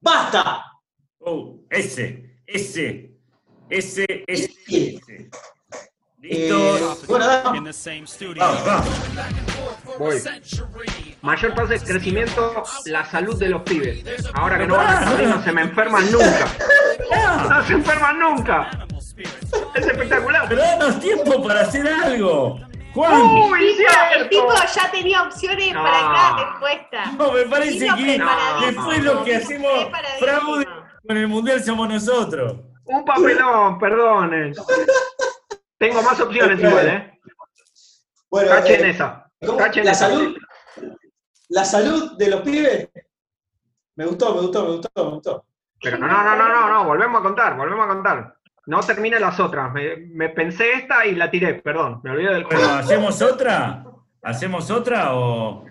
[0.00, 0.64] ¡Basta!
[1.20, 3.16] Oh, ese, ese,
[3.68, 5.30] ese, ese, Ese.
[6.20, 6.98] Eh, Listo.
[7.06, 7.54] bueno.
[9.98, 10.16] Voy.
[11.22, 14.04] Mayor tasa de crecimiento, la salud de los pibes.
[14.34, 16.46] Ahora que no van a salir, no se me enferman nunca.
[17.48, 18.70] No se enferman nunca.
[19.74, 20.46] Es espectacular.
[20.48, 22.60] Pero danos tiempo para hacer algo.
[22.94, 24.28] Juan, Uy, El tipo, el cierto.
[24.28, 25.82] tipo ya tenía opciones No.
[25.82, 27.04] para cada respuesta.
[27.18, 28.22] no, me parece que
[28.66, 29.72] después lo que hacemos
[31.06, 32.56] con el mundial somos nosotros.
[32.84, 34.54] Un papelón, perdonen.
[35.78, 37.20] Tengo más opciones igual, ¿eh?
[38.30, 39.30] Bueno, Cachen eh, esa.
[39.58, 40.08] Cachen la esa.
[40.08, 40.36] salud,
[41.48, 42.88] la salud de los pibes.
[43.96, 45.44] Me gustó, me gustó, me gustó, me gustó.
[45.80, 48.34] Pero no, no, no, no, no, no, volvemos a contar, volvemos a contar.
[48.66, 49.72] No termine las otras.
[49.72, 52.00] Me, me pensé esta y la tiré, perdón.
[52.04, 52.64] Me olvidé del juego.
[52.68, 53.84] ¿hacemos otra?
[54.22, 55.64] ¿Hacemos otra o...?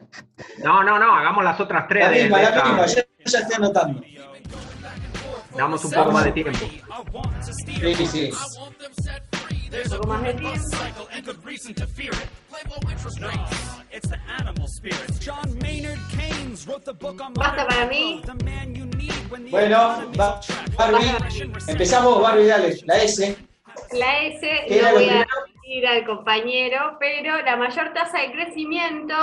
[0.63, 2.06] No, no, no, hagamos las otras tres.
[2.06, 2.63] La de- misma, de la esta.
[2.65, 4.02] misma, yo ya estoy anotando.
[5.56, 6.58] Damos un poco más de tiempo.
[7.41, 8.32] Sí, sí.
[9.71, 10.58] Un poco más de tiempo.
[15.25, 18.21] John Maynard Keynes wrote the book on Basta para mí.
[18.25, 20.39] the man you need when the Bueno, va-
[20.77, 21.06] Barbie,
[21.67, 23.38] empezamos, Barbie, dale, la S.
[23.93, 25.25] La S ¿Qué era no voy a
[25.56, 29.15] decir al compañero, pero la mayor tasa de crecimiento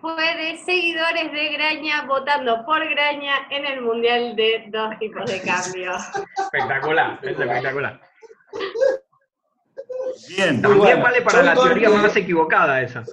[0.00, 5.40] fue de seguidores de Graña votando por Graña en el Mundial de dos tipos de
[5.44, 5.92] cambio.
[6.38, 8.00] Espectacular, es espectacular.
[10.28, 10.62] Bien.
[10.62, 11.02] También bueno.
[11.02, 13.04] vale para Yo la teoría más equivocada esa.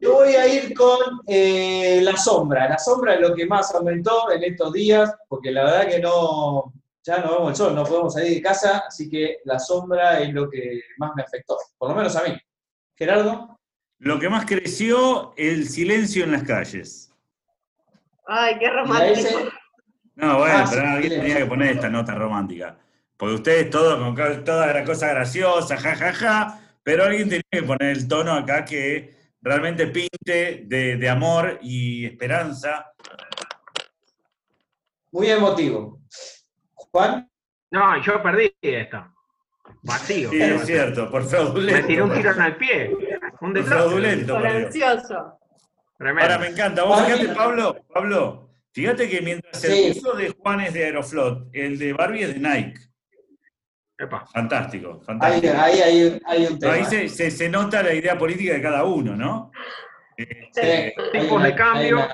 [0.00, 2.68] Yo voy a ir con eh, la sombra.
[2.68, 6.72] La sombra es lo que más aumentó en estos días, porque la verdad que no,
[7.04, 10.32] ya no vemos el sol, no podemos salir de casa, así que la sombra es
[10.32, 12.36] lo que más me afectó, por lo menos a mí.
[12.96, 13.58] Gerardo,
[13.98, 17.12] Lo que más creció, el silencio en las calles.
[18.26, 19.38] Ay, qué romántico.
[20.18, 22.76] No, bueno, Ah, pero sí, alguien tenía que poner esta nota romántica.
[23.16, 27.62] Porque ustedes todo con toda la cosa graciosa, jajaja, ja, ja, pero alguien tenía que
[27.62, 32.92] poner el tono acá que realmente pinte de, de amor y esperanza.
[35.12, 36.00] muy emotivo.
[36.74, 37.28] Juan,
[37.70, 39.12] No, yo perdí esta.
[39.82, 40.30] Vacío.
[40.30, 41.80] Sí, es cierto, por fraudulento.
[41.82, 42.90] Me tiré un tiro en el pie.
[42.90, 42.98] Un
[43.38, 43.76] Por desastre.
[43.78, 44.66] fraudulento, Por perdió.
[44.66, 45.38] ansioso.
[45.98, 46.22] Tremendo.
[46.22, 46.82] Ahora me encanta.
[46.84, 48.47] Vos fíjate, Pablo, Pablo,
[48.78, 50.00] fíjate que mientras el Sí.
[50.00, 52.80] curso de Juan es de Aeroflot, el de Barbie es de Nike.
[53.98, 54.24] Epa.
[54.32, 55.54] Fantástico, ahí, fantástico.
[55.58, 55.80] ahí
[56.24, 56.74] hay, un tema.
[56.74, 59.50] ahí se, se- se nota la idea política de cada uno, ¿no?
[60.16, 62.08] Sí, hay Tipos de cambio.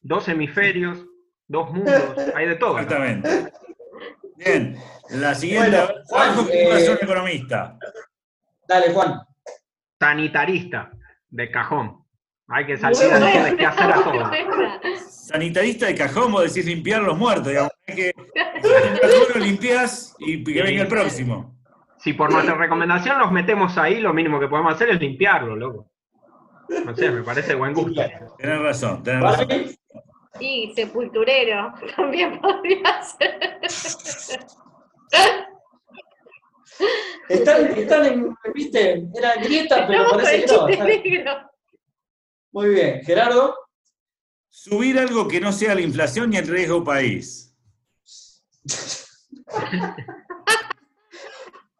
[0.00, 1.06] Dos hemisferios,
[1.46, 2.78] dos mundos, hay de todo.
[2.78, 3.52] exactamente.
[4.36, 4.76] Bien,
[5.10, 5.70] la siguiente.
[5.70, 7.78] Bueno, Juan, a eh, economista.
[8.66, 9.20] Dale, Juan.
[10.00, 10.90] Sanitarista,
[11.28, 12.04] de cajón.
[12.50, 14.80] Hay que salir decirle buena, qué hacer a buena.
[15.06, 17.72] Sanitarista de cajón, vos decís limpiar los muertos, digamos.
[17.86, 18.12] Hay que
[19.34, 21.54] uno limpias y que venga el próximo.
[21.98, 25.90] Si por nuestra recomendación nos metemos ahí, lo mínimo que podemos hacer es limpiarlo, loco.
[26.84, 28.02] No sé, me parece buen gusto.
[28.38, 29.48] Tenés razón, tenés razón.
[30.40, 33.58] Y sepulturero también podría ser.
[37.28, 41.48] están, están en, viste, era grieta, pero Estamos parece que no.
[42.52, 43.54] Muy bien, Gerardo.
[44.48, 47.54] Subir algo que no sea la inflación y el riesgo país.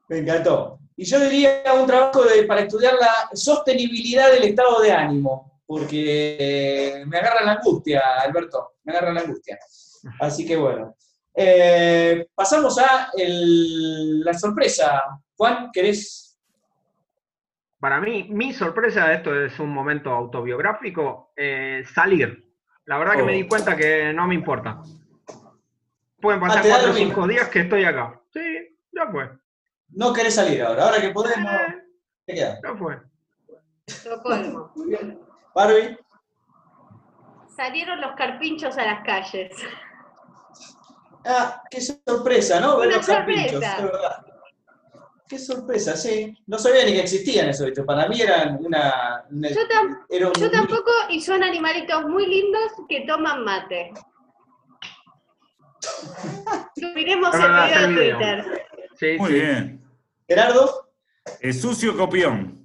[0.08, 0.78] Me encantó.
[0.96, 6.36] Y yo diría un trabajo de- para estudiar la sostenibilidad del estado de ánimo, porque
[6.40, 9.58] eh, me agarra la angustia, Alberto, me agarra la angustia.
[10.20, 10.94] Así que bueno.
[11.34, 15.02] Eh, pasamos a el- la sorpresa.
[15.36, 16.27] Juan, ¿querés?
[17.80, 22.44] Para mí, mi sorpresa, esto es un momento autobiográfico, eh, salir.
[22.86, 23.26] La verdad que Oh.
[23.26, 24.80] me di cuenta que no me importa.
[26.20, 28.20] Pueden pasar Ah, cuatro o lo cinco días que estoy acá.
[28.32, 29.30] Sí, ya fue.
[29.90, 30.84] No querés salir ahora.
[30.86, 31.82] Ahora que podemos, Eh,
[32.26, 32.98] te ya fue.
[33.86, 34.72] Estocolmo.
[34.76, 35.20] Muy bien.
[35.54, 35.96] Barbie,
[37.56, 39.52] salieron los carpinchos a las calles.
[41.24, 42.78] Ah, qué sorpresa, ¿no?
[42.78, 43.76] Ver Una los carpinchos, sorpresa.
[43.76, 44.26] es verdad.
[45.28, 46.34] Qué sorpresa, sí.
[46.46, 47.84] No sabía ni que existían esos bichos.
[47.84, 49.24] Para mí eran una.
[49.30, 53.92] una- Yo, tam- era un- yo tampoco, y son animalitos muy lindos que toman mate.
[56.76, 58.16] Subiremos el video video.
[58.18, 58.66] Twitter.
[58.98, 59.34] Sí, Muy sí.
[59.34, 59.80] bien.
[60.26, 60.88] Gerardo,
[61.40, 62.64] Eh, sucio copión.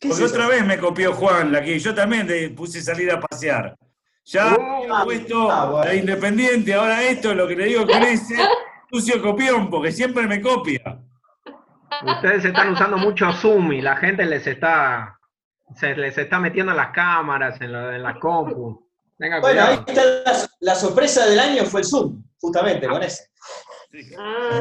[0.00, 3.10] ¿qué Porque es otra vez me copió Juan, la que yo también te puse salir
[3.10, 3.76] a pasear.
[4.24, 5.84] Ya Uh, he puesto ah, bueno.
[5.86, 8.34] la Independiente, ahora esto, lo que le digo con ese,
[8.92, 10.98] sucio copión, porque siempre me copia.
[12.04, 15.18] Ustedes están usando mucho Zoom y la gente les está,
[15.76, 18.86] se les está metiendo en las cámaras, en, lo- en la compu.
[19.18, 23.28] Venga, Bueno, ahí está la, la sorpresa del año fue el Zoom, justamente con ese.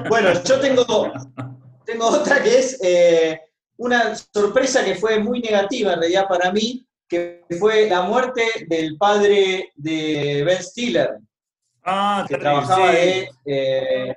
[0.08, 1.12] Bueno, yo tengo,
[1.86, 3.42] tengo otra que es eh,
[3.78, 8.98] una sorpresa que fue muy negativa en realidad para mí, que fue la muerte del
[8.98, 11.18] padre de Ben Stiller,
[11.84, 12.96] Ah, que terrible, trabajaba sí.
[12.98, 14.16] de, eh,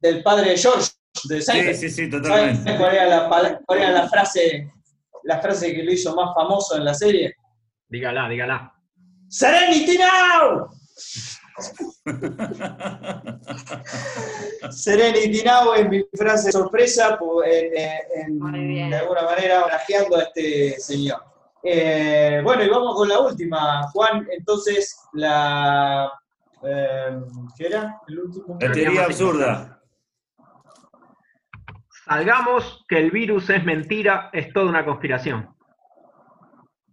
[0.00, 0.90] del padre de George,
[1.24, 1.76] de Sí, Seinfeld.
[1.76, 2.76] sí, sí, ¿Saben totalmente.
[2.76, 4.70] cuál era, la, cuál era la frase
[5.24, 7.34] la frase que lo hizo más famoso en la serie?
[7.88, 8.72] Dígala, dígala.
[9.28, 10.68] ¡Serenity now!
[14.70, 18.90] Serenity Now es mi frase sorpresa, en- en- bien.
[18.90, 21.22] de alguna manera homenajeando a este señor.
[21.62, 24.26] Eh, bueno, y vamos con la última, Juan.
[24.30, 26.10] Entonces, la.
[26.64, 27.20] eh,
[27.56, 28.00] ¿Qué era?
[28.08, 28.56] El último.
[28.60, 29.79] La teoría absurda.
[32.10, 35.48] Salgamos que el virus es mentira, es toda una conspiración.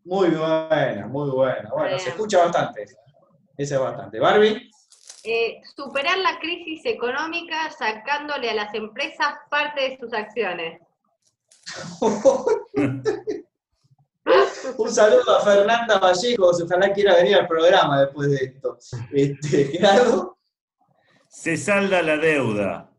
[0.03, 1.67] Muy buena, muy buena.
[1.71, 1.99] Bueno, Bien.
[1.99, 2.83] se escucha bastante.
[3.57, 4.19] Ese es bastante.
[4.19, 4.69] Barbie.
[5.23, 10.79] eh, superar la crisis económica sacándole a las empresas parte de sus acciones.
[14.77, 18.77] Un saludo a Fernanda Vallejos, ojalá quiera venir al programa después de esto.
[19.11, 20.37] Este, Gerardo.
[21.27, 22.91] Se salda la deuda.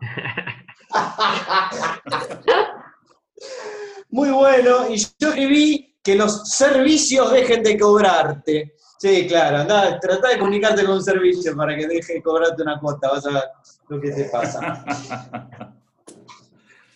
[4.10, 8.74] Muy bueno, y yo escribí que los servicios dejen de cobrarte.
[8.98, 12.78] Sí, claro, anda, trata de comunicarte con un servicio para que deje de cobrarte una
[12.78, 13.44] cuota, vas a ver
[13.88, 14.84] lo que te pasa.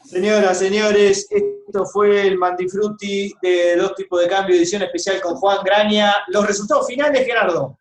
[0.05, 5.59] Señoras, señores, esto fue el Mandifrutti de dos tipos de cambio, edición especial con Juan
[5.65, 6.15] Graña.
[6.29, 7.77] Los resultados finales, Gerardo.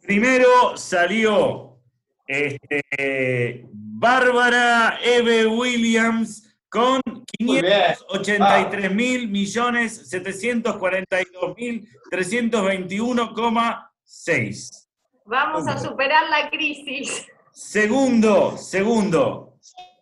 [0.00, 1.74] Primero salió
[2.26, 3.68] este,
[4.04, 7.00] Bárbara Eve Williams con
[7.40, 7.94] Muy bien.
[8.10, 14.88] 583 mil millones 742 mil 321,6.
[15.24, 17.26] Vamos a superar la crisis.
[17.50, 19.54] Segundo, segundo,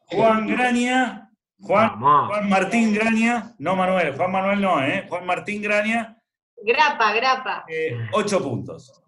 [0.06, 1.30] Juan Graña,
[1.60, 2.00] Juan,
[2.48, 5.06] Martín Graña, no Manuel, Juan Manuel no, ¿eh?
[5.08, 6.18] Juan Martín Graña,
[6.60, 7.64] Grapa, grapa.
[7.68, 9.00] eh, ocho puntos.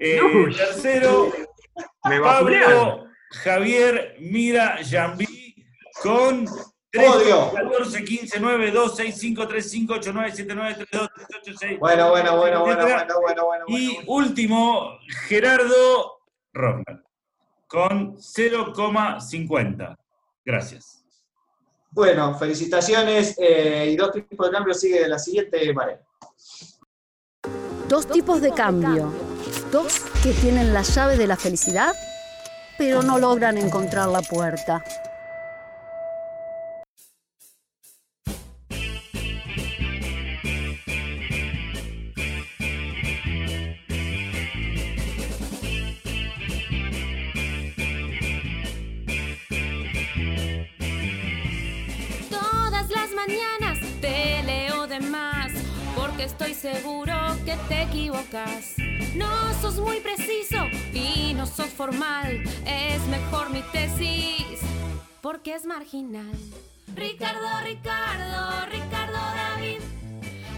[0.00, 0.18] Eh,
[0.56, 1.30] tercero,
[2.06, 2.20] Me.
[2.20, 5.54] Pablo Javier Mira Yambí
[6.02, 6.46] con
[6.90, 7.52] 3, Odio.
[7.52, 11.26] 14, 15, 9, 2, 6, 5, 3, 5, 8, 9, 7, 9, 3, 2, 3,
[11.40, 11.80] 8, 6.
[11.80, 13.64] Bueno, bueno, bueno, bueno, bueno, bueno, bueno.
[13.68, 14.12] Y bueno.
[14.12, 16.20] último, Gerardo
[16.52, 17.02] Rovner,
[17.66, 19.96] con 0,50.
[20.44, 21.02] Gracias.
[21.90, 26.02] Bueno, felicitaciones eh, y dos tipos de cambio sigue de la siguiente manera.
[27.88, 29.12] Dos tipos de cambio.
[29.70, 31.94] Dos que tienen la llave de la felicidad,
[32.78, 34.82] pero no logran encontrar la puerta.
[52.30, 55.52] Todas las mañanas te leo de más,
[55.96, 57.14] porque estoy seguro
[57.44, 58.76] que te equivocas.
[59.14, 59.28] No
[59.60, 60.56] sos muy preciso
[60.94, 64.60] y no sos formal, es mejor mi tesis,
[65.20, 66.32] porque es marginal.
[66.94, 69.80] Ricardo, Ricardo, Ricardo David,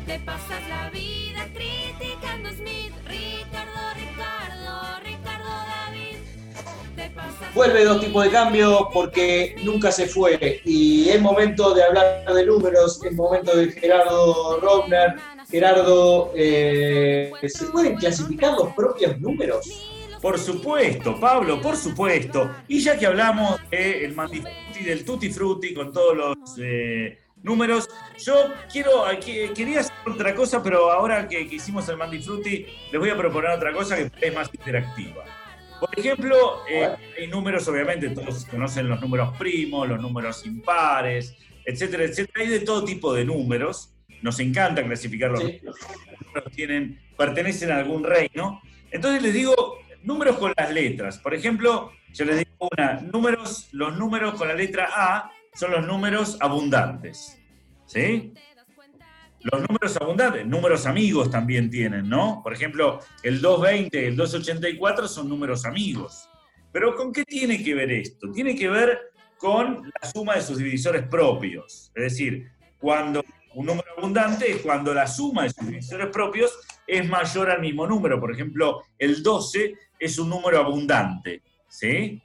[0.06, 2.92] te pasas la vida criticando a Smith.
[3.08, 6.16] Ricardo, Ricardo, Ricardo David,
[6.94, 10.60] te pasas Vuelve dos tipos de cambio porque nunca se fue.
[10.64, 15.16] Y es momento de hablar de números, es momento de Gerardo Rovner.
[15.50, 19.90] Gerardo, eh, ¿se pueden clasificar los propios números?
[20.20, 22.50] Por supuesto, Pablo, por supuesto.
[22.66, 27.88] Y ya que hablamos del Mandifrutti, del Tutti Frutti, con todos los eh, números,
[28.18, 28.34] yo
[28.72, 33.10] quiero, que- quería hacer otra cosa, pero ahora que, que hicimos el Mandifrutti, les voy
[33.10, 35.24] a proponer otra cosa que es más interactiva.
[35.78, 36.88] Por ejemplo, eh,
[37.18, 41.34] hay números, obviamente, todos conocen los números primos, los números impares,
[41.66, 42.42] etcétera, etcétera.
[42.42, 43.90] Hay de todo tipo de números.
[44.24, 45.60] Nos encanta clasificar los Sí.
[46.54, 48.62] tienen, pertenecen a algún reino.
[48.90, 49.54] Entonces les digo
[50.02, 51.18] números con las letras.
[51.18, 55.86] Por ejemplo, yo les digo una, números, los números con la letra A son los
[55.86, 57.38] números abundantes.
[57.84, 58.32] ¿Sí?
[59.40, 62.40] Los números abundantes, números amigos también tienen, ¿no?
[62.42, 66.30] Por ejemplo, el 220, el 284 son números amigos.
[66.72, 68.32] Pero ¿con qué tiene que ver esto?
[68.32, 68.98] Tiene que ver
[69.36, 71.92] con la suma de sus divisores propios.
[71.94, 73.22] Es decir, cuando
[73.54, 77.86] un número abundante es cuando la suma de sus divisores propios es mayor al mismo
[77.86, 78.20] número.
[78.20, 82.22] Por ejemplo, el 12 es un número abundante, ¿sí?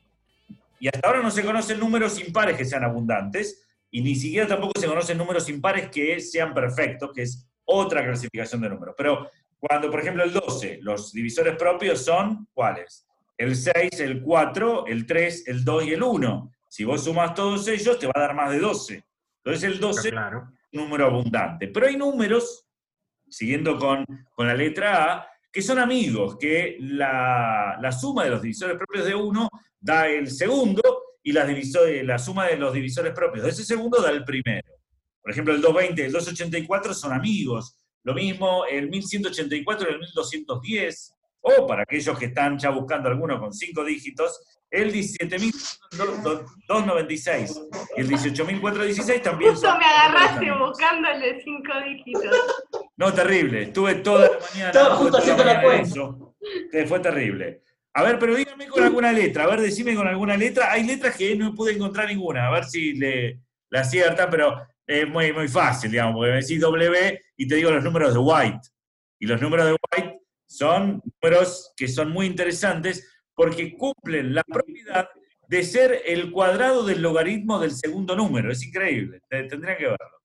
[0.80, 4.80] Y hasta ahora no se conocen números impares que sean abundantes, y ni siquiera tampoco
[4.80, 8.96] se conocen números impares que sean perfectos, que es otra clasificación de números.
[8.98, 13.06] Pero cuando, por ejemplo, el 12, los divisores propios son, ¿cuáles?
[13.38, 16.52] El 6, el 4, el 3, el 2 y el 1.
[16.68, 19.04] Si vos sumas todos ellos, te va a dar más de 12.
[19.44, 20.52] Entonces el 12 Claro.
[20.72, 21.68] Número abundante.
[21.68, 22.66] Pero hay números,
[23.28, 28.42] siguiendo con, con la letra A, que son amigos, que la, la suma de los
[28.42, 29.50] divisores propios de 1
[29.80, 30.82] da el segundo
[31.24, 34.68] y la, divisor- la suma de los divisores propios de ese segundo da el primero.
[35.22, 37.76] Por ejemplo, el 220 y el 284 son amigos.
[38.04, 41.14] Lo mismo el 1184 y el 1210.
[41.42, 47.68] O para aquellos que están ya buscando alguno con cinco dígitos, el 17.296
[47.98, 50.70] y el 18.416 también Justo son me agarraste amigos.
[50.70, 52.36] buscando el de cinco dígitos.
[52.98, 53.64] No, terrible.
[53.64, 54.68] Estuve toda la mañana.
[54.68, 56.02] Estaba justo haciendo la cuenta.
[56.88, 57.64] fue terrible.
[57.94, 59.46] A ver, pero dígame con alguna letra.
[59.46, 60.72] A ver, decime con alguna letra.
[60.72, 62.46] Hay letras que no pude encontrar ninguna.
[62.48, 63.40] A ver si le,
[63.70, 67.72] la acierta, pero es muy, muy fácil, digamos, porque me decís W y te digo
[67.72, 68.62] los números de White.
[69.20, 73.08] Y los números de White son números que son muy interesantes
[73.40, 75.08] porque cumplen la propiedad
[75.48, 78.52] de ser el cuadrado del logaritmo del segundo número.
[78.52, 79.22] Es increíble.
[79.30, 80.20] Te- Tendrían que verlo.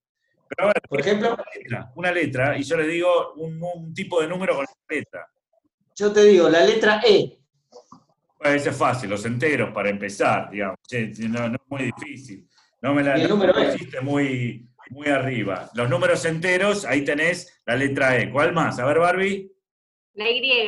[0.49, 3.93] Pero a ver, Por ejemplo, una letra, una letra, y yo les digo un, un
[3.93, 5.27] tipo de número con la letra.
[5.95, 7.39] yo te digo, la letra E.
[8.37, 10.77] Bueno, ese es fácil, los enteros para empezar, digamos.
[11.19, 12.49] No, no es muy difícil.
[12.81, 14.01] No me la el no me número la E.
[14.01, 15.69] muy, muy arriba.
[15.73, 18.29] Los números enteros, ahí tenés la letra E.
[18.29, 18.77] ¿Cuál más?
[18.77, 19.49] A ver, Barbie.
[20.15, 20.67] La Y.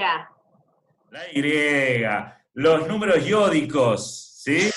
[1.12, 2.37] La Y.
[2.58, 4.72] Los números iódicos, ¿sí?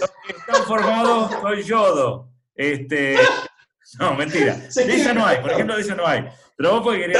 [0.00, 2.30] Los que están formados con yodo.
[2.54, 3.16] Este,
[3.98, 4.54] no, mentira.
[4.76, 6.24] De esa no hay, por ejemplo, de esa no hay.
[6.56, 7.12] Pero vos porque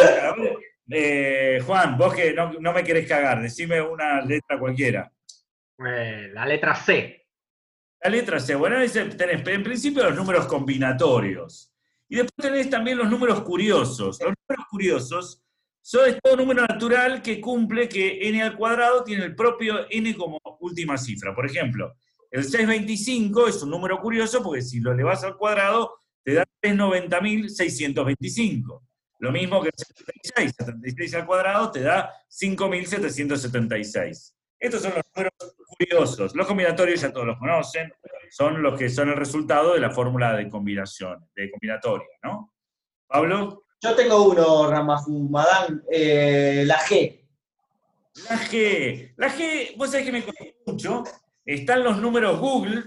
[0.90, 5.10] eh, Juan, vos que no, no me querés cagar, decime una letra cualquiera.
[5.84, 7.26] Eh, la letra C.
[8.00, 11.74] La letra C, bueno, tenés en principio los números combinatorios.
[12.08, 14.20] Y después tenés también los números curiosos.
[14.20, 15.42] Los números curiosos
[15.86, 20.16] son es todo número natural que cumple que n al cuadrado tiene el propio n
[20.16, 21.32] como última cifra.
[21.32, 21.94] Por ejemplo,
[22.32, 28.82] el 625 es un número curioso porque si lo elevas al cuadrado te da 390.625.
[29.20, 34.32] Lo mismo que el 76, 76 al cuadrado te da 5.776.
[34.58, 35.34] Estos son los números
[35.78, 36.34] curiosos.
[36.34, 37.92] Los combinatorios ya todos los conocen,
[38.30, 42.52] son los que son el resultado de la fórmula de combinación, de combinatoria, ¿no?
[43.06, 47.20] Pablo, Yo tengo uno, Ramafu, Madame, eh, la G.
[48.28, 49.12] la G.
[49.16, 51.04] La G, vos sabés que me costó mucho.
[51.44, 52.84] Están los números Google,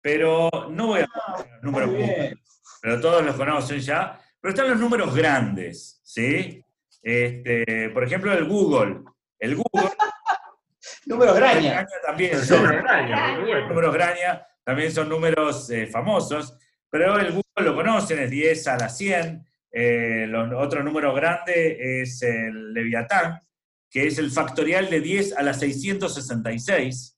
[0.00, 1.90] pero no voy a poner los números.
[1.90, 2.38] Google,
[2.80, 4.20] pero todos los conocen ya.
[4.40, 6.64] Pero están los números grandes, ¿sí?
[7.02, 9.02] Este, por ejemplo, el Google.
[9.38, 9.90] El Google
[11.06, 11.72] Números graña.
[11.72, 13.68] Graña también El son bueno.
[13.68, 16.56] números Graña también son números eh, famosos,
[16.88, 19.46] pero el Google lo conocen, es 10 a la 100.
[19.72, 23.40] Eh, los- otro número grande es el Leviatán,
[23.88, 27.16] que es el factorial de 10 a la 666.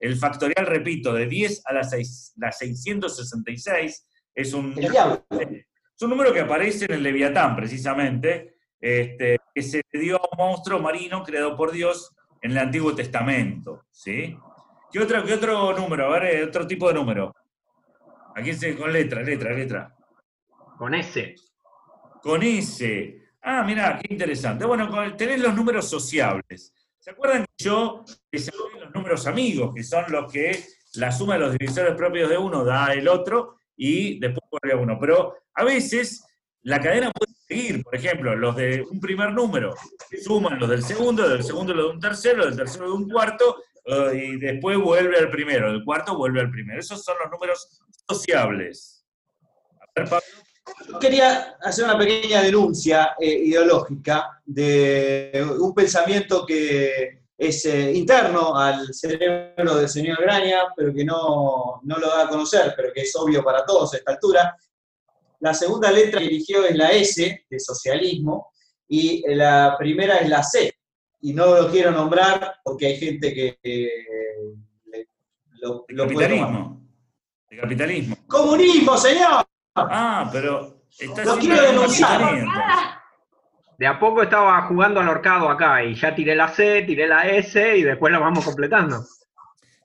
[0.00, 4.74] El factorial, repito, de 10 a la, 6 la 666 es un,
[5.96, 10.28] es un número que aparece en el Leviatán, precisamente, este, que se le dio a
[10.30, 13.86] un monstruo marino creado por Dios en el Antiguo Testamento.
[13.90, 14.36] ¿sí?
[14.92, 16.06] ¿Qué, otro, ¿Qué otro número?
[16.06, 17.34] A ver, eh, otro tipo de número.
[18.36, 19.96] Aquí se con letra, letra, letra.
[20.76, 21.34] Con S.
[22.22, 23.22] Con S.
[23.42, 24.64] Ah, mirá, qué interesante.
[24.64, 26.74] Bueno, tenés los números sociables.
[26.98, 30.64] ¿Se acuerdan que yo les hablé los números amigos, que son los que
[30.94, 34.82] la suma de los divisores propios de uno da el otro y después vuelve a
[34.82, 34.98] uno?
[35.00, 36.24] Pero a veces
[36.62, 37.82] la cadena puede seguir.
[37.82, 39.74] Por ejemplo, los de un primer número
[40.22, 43.62] suman los del segundo, del segundo los de un tercero, del tercero de un cuarto,
[43.86, 46.78] eh, y después vuelve al primero, del cuarto vuelve al primero.
[46.78, 49.06] Esos son los números sociables.
[49.80, 50.47] A ver, Pablo.
[51.00, 58.92] Quería hacer una pequeña denuncia eh, ideológica de un pensamiento que es eh, interno al
[58.92, 63.14] cerebro del señor Graña, pero que no, no lo da a conocer, pero que es
[63.16, 64.56] obvio para todos a esta altura.
[65.40, 68.50] La segunda letra que eligió es la S, de socialismo,
[68.88, 70.72] y la primera es la C.
[71.20, 73.86] Y no lo quiero nombrar porque hay gente que eh,
[74.86, 75.08] le-
[75.60, 76.80] lo, El lo puede capitalismo.
[77.50, 78.16] El capitalismo.
[78.26, 79.47] ¡Comunismo, señor!
[79.90, 82.98] Ah, pero está Lo quiero denunciar.
[83.78, 87.22] De a poco estaba jugando al horcado acá y ya tiré la C, tiré la
[87.28, 89.04] S y después la vamos completando.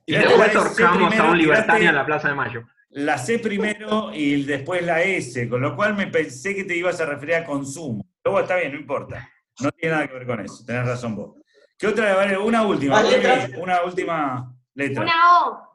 [0.04, 2.64] Y después la S ahorcamos a primero, un libertario en la Plaza de Mayo.
[2.90, 7.00] La C primero y después la S, con lo cual me pensé que te ibas
[7.00, 8.04] a referir a consumo.
[8.24, 9.30] Luego está bien, no importa.
[9.60, 11.36] No tiene nada que ver con eso, tenés razón vos.
[11.78, 12.14] ¿Qué otra?
[12.14, 13.00] Vale, una última,
[13.58, 15.02] una última letra.
[15.02, 15.73] Una O.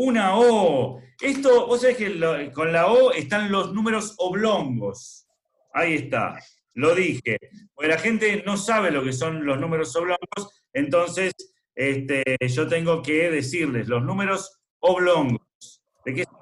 [0.00, 1.00] Una O.
[1.20, 5.26] Esto, vos sabés que lo- con la O están los números oblongos.
[5.74, 6.38] Ahí está,
[6.74, 7.36] lo dije.
[7.74, 11.32] Porque la gente no sabe lo que son los números oblongos, entonces
[11.74, 15.40] este, yo tengo que decirles los números oblongos.
[16.04, 16.38] ¿De qué son?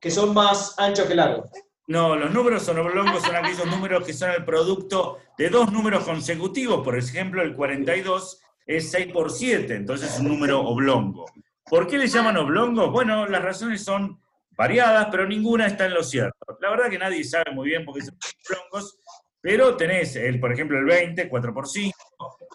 [0.00, 1.50] Que son más anchos que largos.
[1.88, 6.04] No, los números son oblongos son aquellos números que son el producto de dos números
[6.04, 6.84] consecutivos.
[6.84, 8.40] Por ejemplo, el 42
[8.76, 11.26] es 6 por 7, entonces es un número oblongo.
[11.64, 12.90] ¿Por qué le llaman oblongo?
[12.90, 16.36] Bueno, las razones son variadas, pero ninguna está en lo cierto.
[16.60, 18.16] La verdad que nadie sabe muy bien por qué son
[18.48, 18.98] oblongos,
[19.40, 21.96] pero tenés, el, por ejemplo, el 20, 4 por 5,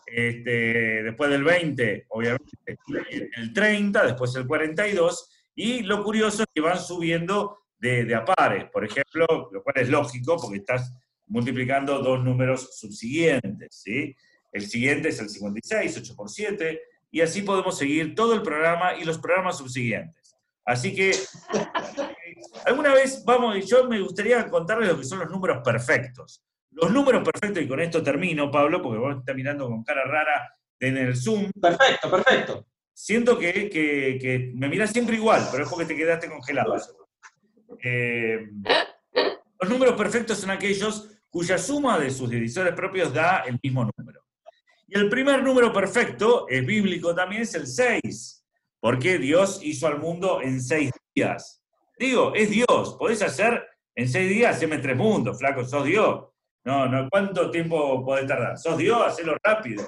[0.06, 2.52] este, después del 20, obviamente,
[3.10, 8.16] el- el 30, después el 42, y lo curioso es que van subiendo de, de
[8.16, 10.94] a pares, por ejemplo, lo cual es lógico porque estás
[11.28, 14.16] multiplicando dos números subsiguientes, ¿sí?
[14.56, 16.82] El siguiente es el 56, 8 por 7,
[17.12, 20.34] y así podemos seguir todo el programa y los programas subsiguientes.
[20.64, 21.12] Así que,
[22.66, 26.42] alguna vez, vamos, yo me gustaría contarles lo que son los números perfectos.
[26.72, 30.50] Los números perfectos, y con esto termino, Pablo, porque vos estás mirando con cara rara
[30.80, 32.66] en el Zoom, Perfecto, perfecto.
[32.94, 36.76] siento que, que- que me miras siempre igual, pero es porque te quedaste congelado.
[37.84, 38.48] Eh,
[39.60, 44.25] los números perfectos son aquellos cuya suma de sus divisores propios da el mismo número.
[44.88, 48.46] Y el primer número perfecto, es bíblico también, es el 6,
[48.80, 51.64] porque Dios hizo al mundo en seis días.
[51.98, 53.64] Digo, es Dios, podés hacer
[53.96, 56.26] en seis días, haceme tres mundos, flaco, sos Dios.
[56.66, 58.58] No, no, ¿cuánto tiempo podés tardar?
[58.58, 59.88] Sos Dios, hacelo rápido.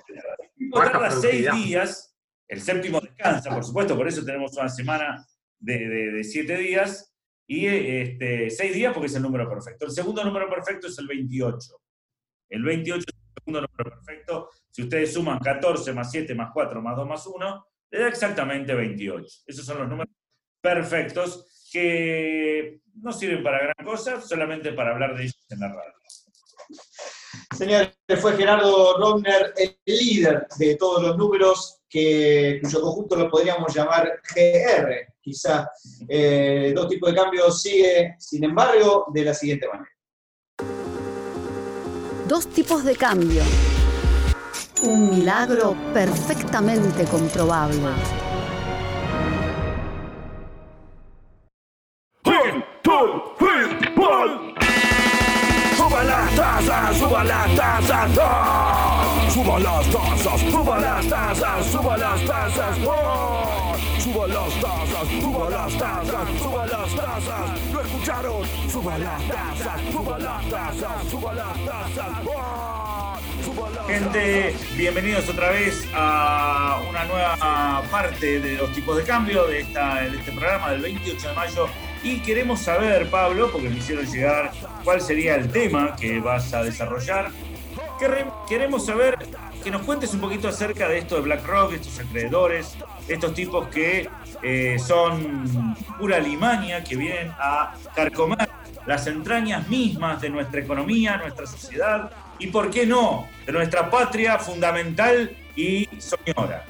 [0.57, 2.15] El tarda seis días,
[2.47, 5.25] el séptimo descansa, por supuesto, por eso tenemos una semana
[5.59, 7.13] de, de- de siete días,
[7.49, 9.85] y este, seis días porque es el número perfecto.
[9.85, 11.59] El segundo número perfecto es el 28.
[12.49, 13.16] El 28 es el segundo
[13.47, 14.49] número perfecto.
[14.69, 18.75] Si ustedes suman 14 más 7 más 4 más 2 más 1, le da exactamente
[18.75, 19.25] 28.
[19.47, 20.13] Esos son los números
[20.61, 25.93] perfectos que no sirven para gran cosa, solamente para hablar de ellos en la radio.
[27.55, 27.89] Señores,
[28.19, 34.21] fue Gerardo Romner el líder de todos los números, que, cuyo conjunto lo podríamos llamar
[34.35, 35.69] GR, quizá.
[36.07, 39.96] Eh, dos tipos de cambios sigue, sin embargo, de la siguiente manera.
[42.27, 43.41] Dos tipos de cambio.
[44.83, 47.77] Un milagro perfectamente comprobable.
[55.77, 59.29] Suba las tasas, suba las tasas, ¡ah!
[59.33, 63.56] Suba las tasas, suba las tasas, suba las tasas, ¡ah!
[64.07, 67.73] Suba las tasas, suba las tasas, suba las tasas.
[67.73, 68.47] ¿Lo escucharon?
[68.71, 71.91] Suba las tasas, suba las tasas, suba las las
[73.85, 79.99] Gente, bienvenidos otra vez a una nueva parte de los tipos de cambio de, esta,
[79.99, 81.67] de este programa del 28 de mayo.
[82.01, 84.53] Y queremos saber, Pablo, porque me hicieron llegar
[84.85, 87.29] cuál sería el tema que vas a desarrollar.
[88.47, 89.17] Queremos saber
[89.67, 94.09] que nos cuentes un poquito acerca de esto de BlackRock, estos acreedores, estos tipos que
[94.41, 98.47] eh, son pura limaña, que vienen a carcomer
[98.85, 102.09] las entrañas mismas de nuestra economía, nuestra sociedad
[102.39, 106.63] y, ¿por qué no?, de nuestra patria fundamental y soñora.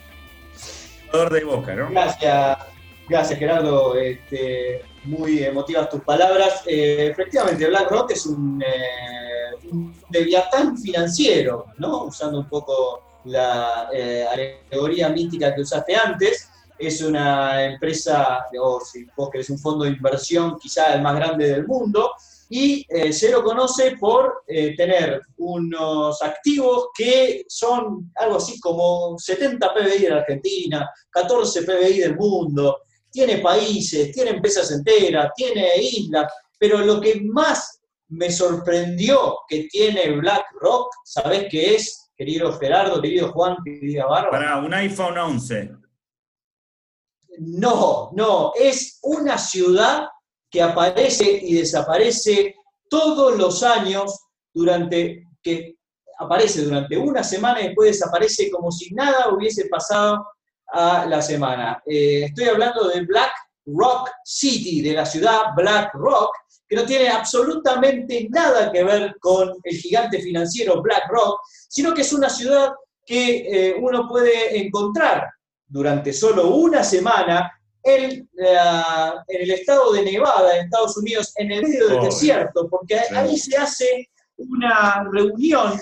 [1.91, 2.57] Gracias,
[3.07, 3.95] gracias Gerardo.
[3.95, 6.62] Este, muy emotivas tus palabras.
[6.66, 12.05] Eh, efectivamente, BlackRock es un, eh, un leviatán financiero, ¿no?
[12.05, 16.49] Usando un poco la eh, alegoría mítica que usaste antes.
[16.78, 21.49] Es una empresa, o si vos querés un fondo de inversión, quizá el más grande
[21.49, 22.12] del mundo,
[22.49, 29.18] y eh, se lo conoce por eh, tener unos activos que son algo así como
[29.18, 32.82] 70 PBI de la Argentina, 14 PBI del mundo,
[33.18, 40.11] tiene países, tiene empresas enteras, tiene islas, pero lo que más me sorprendió que tiene
[40.11, 44.30] BlackRock, ¿sabés qué es, querido Gerardo, querido Juan, querida Bárbara?
[44.30, 45.72] Para un iPhone 11.
[47.39, 50.09] No, no, es una ciudad
[50.51, 52.53] que aparece y desaparece
[52.88, 54.15] todos los años
[54.53, 55.76] durante que
[56.20, 60.24] aparece durante una semana y después desaparece como si nada hubiese pasado
[60.70, 61.82] a la semana.
[61.86, 63.32] Eh, estoy hablando de Black
[63.65, 66.32] Rock City, de la ciudad Black Rock,
[66.68, 71.39] que no tiene absolutamente nada que ver con el gigante financiero BlackRock,
[71.70, 72.74] sino que es una ciudad
[73.05, 75.30] que eh, uno puede encontrar
[75.65, 77.51] durante solo una semana
[77.84, 78.30] en,
[79.28, 83.55] el estado de Nevada, en Estados Unidos, en el medio del desierto, porque ahí se
[83.55, 85.80] hace una reunión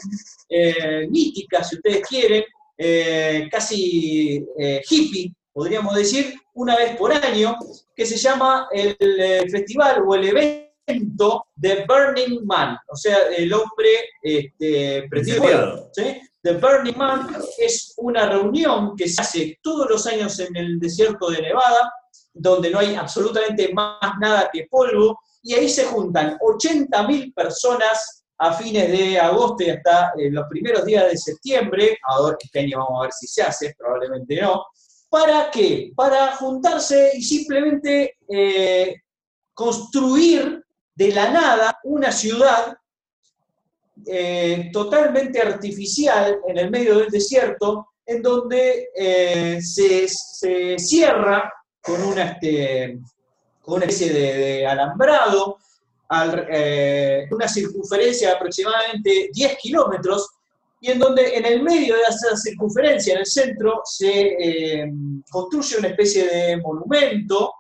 [0.50, 2.44] eh, mítica, si ustedes quieren,
[2.78, 4.46] eh, casi
[4.90, 7.58] hippie, podríamos decir, una vez por año,
[7.96, 8.96] que se llama el
[9.50, 13.90] festival o el evento de Burning Man, o sea, el hombre
[14.22, 15.92] este, prendido
[16.46, 21.32] The Burning Man es una reunión que se hace todos los años en el desierto
[21.32, 21.92] de Nevada,
[22.36, 28.54] donde no hay absolutamente más nada que polvo, y ahí se juntan 80.000 personas a
[28.54, 33.00] fines de agosto y hasta eh, los primeros días de septiembre, ahora este año vamos
[33.00, 34.66] a ver si se hace, probablemente no,
[35.10, 35.92] ¿para qué?
[35.96, 38.96] Para juntarse y simplemente eh,
[39.54, 40.64] construir
[40.94, 42.76] de la nada una ciudad
[44.06, 48.90] eh, totalmente artificial en el medio del desierto, en donde
[49.62, 50.08] se,
[50.78, 53.00] cierra con una, este,
[53.62, 55.58] con una especie de, alambrado,
[56.50, 60.30] eh, una circunferencia de aproximadamente 10 kilómetros,
[60.82, 64.92] y en donde en el medio de esa circunferencia, en el centro, se
[65.32, 67.54] construye una especie de monumento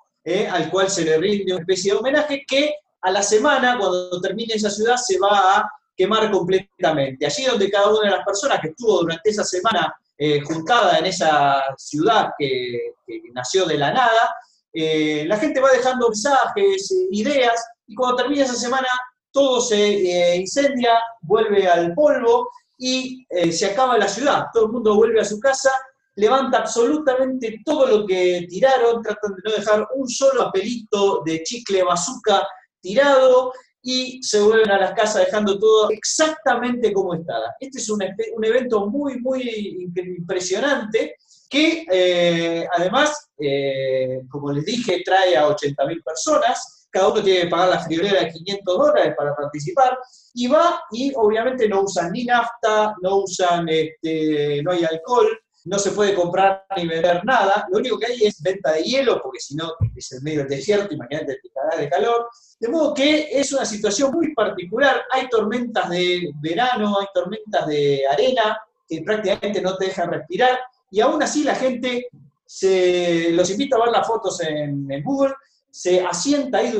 [0.51, 4.55] al cual se le rinde una especie de homenaje que a la semana, cuando termine
[4.55, 7.25] esa ciudad, se va a quemar completamente.
[7.25, 11.05] Allí donde cada una de las personas que estuvo durante esa semana eh, juntada en
[11.05, 12.93] esa ciudad que,
[13.33, 14.35] nació de la nada,
[14.73, 18.87] eh, la gente va dejando mensajes, ideas, y cuando termina esa semana
[19.31, 24.47] todo se eh, incendia, vuelve al polvo y se acaba la ciudad.
[24.53, 25.71] Todo el mundo vuelve a su casa,
[26.15, 31.83] levanta absolutamente todo lo que tiraron, tratan de no dejar un solo papelito de chicle
[31.83, 32.45] bazooka
[32.81, 33.51] tirado
[33.87, 37.53] y se vuelven a las casas dejando todo exactamente como estaba.
[37.59, 38.01] Este es un,
[38.43, 41.15] evento muy, muy impresionante
[41.47, 47.47] que eh, además, eh, como les dije, trae a 80.000 personas, cada uno tiene que
[47.47, 49.99] pagar la friolera de 500 dólares para participar,
[50.33, 55.27] y va y obviamente no usan ni nafta, no usan, este, no hay alcohol,
[55.65, 59.21] no se puede comprar ni vender nada, lo único que hay es venta de hielo,
[59.21, 62.29] porque si no es el medio del desierto, imagínate, te de calor.
[62.61, 68.07] De modo que es una situación muy particular, hay tormentas de verano, hay tormentas de
[68.09, 70.59] arena que prácticamente no te dejan respirar,
[70.91, 72.07] y aún así la gente
[72.45, 75.33] se los invita a ver las fotos en, en Google,
[75.75, 76.71] se asienta ahí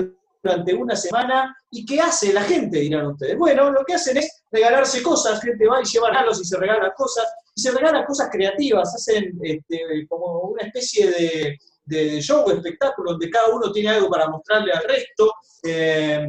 [0.42, 1.54] durante una semana.
[1.70, 2.80] ¿Y qué hace la gente?
[2.80, 3.38] Dirán ustedes.
[3.38, 5.42] Bueno, lo que hacen es regalarse cosas.
[5.42, 7.26] Gente va y lleva regalos y se regala cosas.
[7.54, 8.96] Y se regalan cosas creativas.
[8.96, 14.30] Hacen este, como una especie de, de show, espectáculo, donde cada uno tiene algo para
[14.30, 15.34] mostrarle al resto.
[15.62, 16.28] Eh,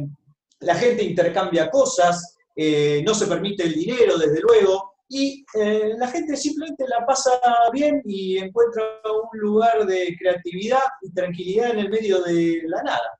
[0.59, 2.35] la gente intercambia cosas.
[2.53, 4.96] Eh, no se permite el dinero, desde luego.
[5.09, 7.31] Y eh, la gente simplemente la pasa
[7.71, 13.19] bien y encuentra un lugar de creatividad y tranquilidad en el medio de la nada.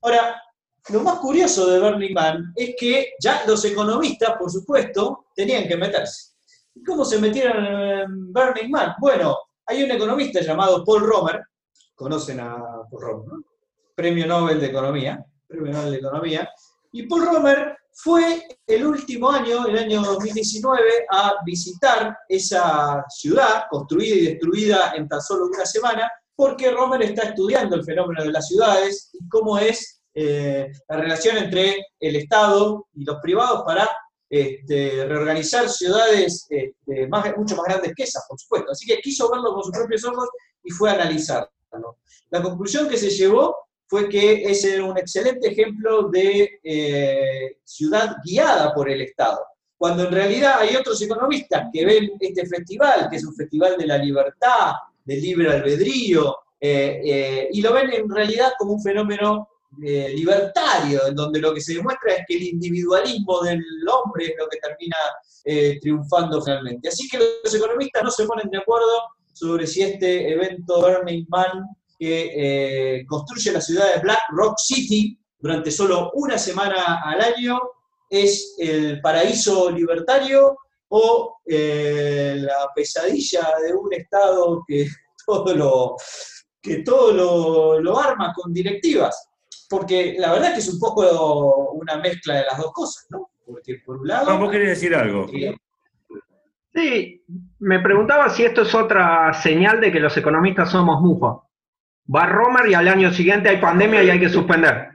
[0.00, 0.42] Ahora,
[0.88, 5.76] lo más curioso de Burning Man es que ya los economistas, por supuesto, tenían que
[5.76, 6.32] meterse.
[6.74, 8.94] ¿Y cómo se metieron en Burning Man?
[9.00, 11.42] Bueno, hay un economista llamado Paul Romer,
[11.94, 12.56] conocen a
[12.90, 13.44] Paul Romer, ¿no?
[13.94, 16.50] Premio Nobel de Economía, Premio Nobel de Economía,
[16.92, 24.14] y Paul Romer fue el último año, el año 2019, a visitar esa ciudad, construida
[24.14, 28.48] y destruida en tan solo una semana, porque Romer está estudiando el fenómeno de las
[28.48, 33.88] ciudades y cómo es eh, la relación entre el Estado y los privados para
[34.28, 38.72] este, reorganizar ciudades este, mucho más grandes que esas, por supuesto.
[38.72, 40.28] Así que quiso verlo con sus propios ojos
[40.62, 41.50] y fue a analizarlo.
[42.28, 43.56] La conclusión que se llevó
[43.86, 49.40] fue que es un excelente ejemplo de eh, ciudad guiada por el Estado.
[49.78, 53.86] Cuando en realidad hay otros economistas que ven este festival, que es un festival de
[53.86, 54.72] la libertad,
[55.04, 59.48] del libre albedrío, eh, y lo ven en realidad como un fenómeno
[59.84, 63.62] eh, libertario, en donde lo que se demuestra es que el individualismo del
[63.92, 64.96] hombre es lo que termina
[65.44, 66.88] eh, triunfando finalmente.
[66.88, 68.88] Así que los economistas no se ponen de acuerdo
[69.34, 71.68] sobre si este evento Burning Man
[71.98, 77.58] que eh, construye la ciudad de Black Rock City durante solo una semana al año
[78.08, 80.56] es el paraíso libertario
[80.88, 84.86] o la pesadilla de un Estado que
[85.26, 85.96] todo lo,
[86.62, 89.28] que todo lo arma con directivas.
[89.68, 93.30] porque la verdad que es un poco una mezcla de las dos cosas, ¿no?
[93.44, 94.26] Porque por un lado...
[94.26, 95.26] Juan, vos querés decir algo.
[95.32, 95.56] eh,
[96.76, 97.24] Sí,
[97.60, 101.44] me preguntaba si esto es otra señal de que los economistas somos mufos.
[102.14, 104.90] Va Romer y al año siguiente hay pandemia y hay que suspender.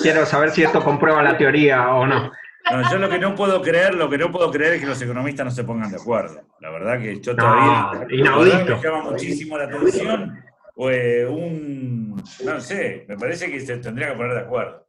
[0.00, 2.30] Quiero saber si esto comprueba la teoría o no.
[2.70, 5.00] No, yo lo que no puedo creer, lo que no puedo creer es que los
[5.00, 6.42] economistas no se pongan de acuerdo.
[6.60, 8.76] La verdad que yo No, todavía inaudito.
[8.76, 10.44] me llama muchísimo la atención.
[10.76, 14.86] O, eh, un, no sé, me parece que se tendría que poner de acuerdo.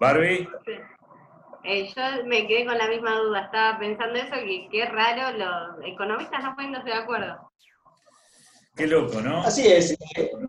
[0.00, 0.48] Barbie,
[1.64, 5.84] Eh, yo me quedé con la misma duda, estaba pensando eso, que qué raro, los
[5.84, 7.45] economistas no poniéndose de acuerdo.
[8.76, 9.40] Qué loco, ¿no?
[9.40, 9.96] Así es.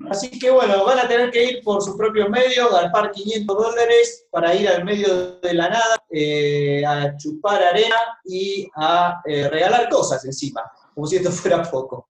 [0.09, 4.28] Así que bueno, van a tener que ir por sus propios medios, galpar 500 dólares
[4.32, 9.89] para ir al medio de la nada, eh, a chupar arena y a eh, regalar
[9.89, 10.61] cosas encima,
[10.93, 12.09] como si esto fuera poco.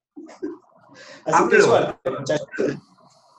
[1.26, 1.62] Así que Pablo.
[1.62, 2.48] suerte, muchachos.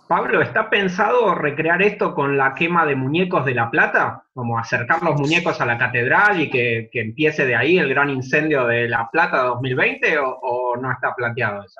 [0.06, 4.24] Pablo, ¿está pensado recrear esto con la quema de muñecos de La Plata?
[4.32, 8.08] Como acercar los muñecos a la catedral y que, que empiece de ahí el gran
[8.08, 11.78] incendio de La Plata 2020 o, o no está planteado eso?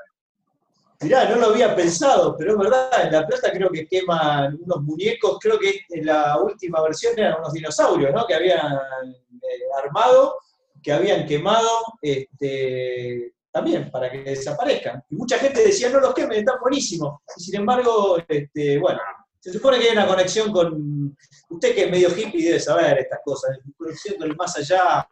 [1.01, 4.83] Mirá, no lo había pensado, pero es verdad, en La Plata creo que queman unos
[4.83, 8.27] muñecos, creo que en la última versión eran unos dinosaurios, ¿no?
[8.27, 10.39] Que habían eh, armado,
[10.83, 11.71] que habían quemado,
[12.03, 15.05] este, también para que desaparezcan.
[15.09, 17.21] Y mucha gente decía, no los quemen, están buenísimos.
[17.37, 18.99] Y sin embargo, este, bueno,
[19.39, 21.17] se supone que hay una conexión con,
[21.49, 25.09] usted que es medio hippie debe saber estas cosas, conexión con el más allá,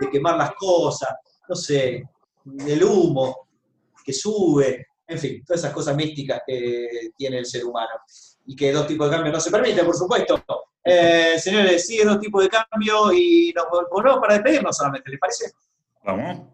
[0.00, 1.10] de quemar las cosas,
[1.46, 2.02] no sé,
[2.66, 3.48] el humo
[4.02, 7.90] que sube, en fin, todas esas cosas místicas que tiene el ser humano.
[8.46, 10.42] Y que dos tipos de cambio no se permiten, por supuesto.
[10.84, 15.52] Eh, señores, sigue dos tipos de cambio y nos volvemos para despedirnos solamente, ¿les parece?
[16.04, 16.46] Vamos.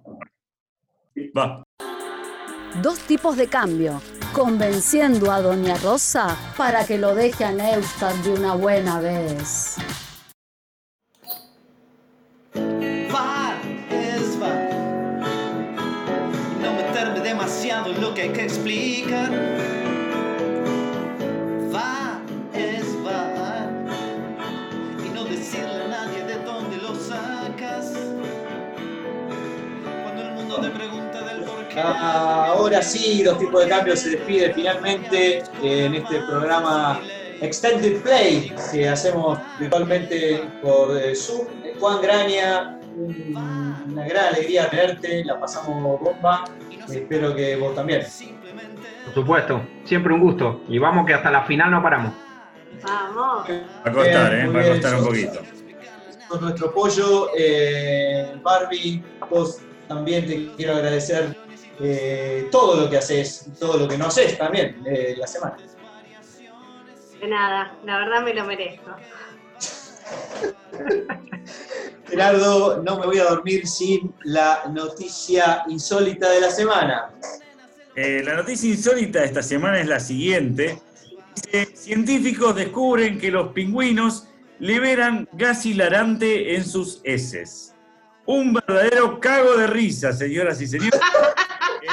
[1.37, 1.63] Va.
[2.81, 4.01] Dos tipos de cambio,
[4.33, 9.77] convenciendo a Doña Rosa para que lo deje a Neustadt de una buena vez.
[17.53, 19.31] Demasiado lo que hay que explicar.
[21.75, 22.23] Va,
[22.55, 23.69] es va.
[25.05, 27.93] Y no decirle a nadie de dónde lo sacas.
[30.03, 31.81] Cuando el mundo te pregunta del por qué.
[31.81, 37.01] Ahora sí, dos tipos de cambio se despide finalmente eh, en este programa
[37.43, 41.47] Extended Play que hacemos virtualmente por eh, Zoom.
[41.79, 46.45] Juan Graña, una gran alegría verte, la pasamos bomba.
[46.89, 48.03] Espero que vos también.
[49.05, 50.63] Por supuesto, siempre un gusto.
[50.69, 52.13] Y vamos que hasta la final no paramos.
[52.83, 53.49] Vamos.
[53.49, 54.47] Va a costar, ¿eh?
[54.47, 55.41] Va a costar un poquito.
[56.29, 61.37] Con nuestro apoyo, eh, Barbie, vos también te quiero agradecer
[61.81, 65.57] eh, todo lo que haces, todo lo que no haces también eh, la semana.
[67.21, 68.91] De nada, la verdad me lo merezco.
[72.13, 77.11] Gerardo, no me voy a dormir sin la noticia insólita de la semana.
[77.97, 80.79] Eh, la noticia insólita de esta semana es la siguiente.
[81.35, 87.75] Dice, científicos descubren que los pingüinos liberan gas hilarante en sus heces.
[88.27, 91.01] Un verdadero cago de risa, señoras y señores.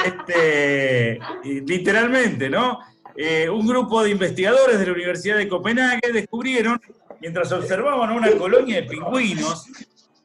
[0.04, 1.18] Este,
[1.66, 2.78] literalmente, ¿no?
[3.16, 6.80] Eh, un grupo de investigadores de la Universidad de Copenhague descubrieron,
[7.20, 9.66] mientras observaban una colonia de pingüinos,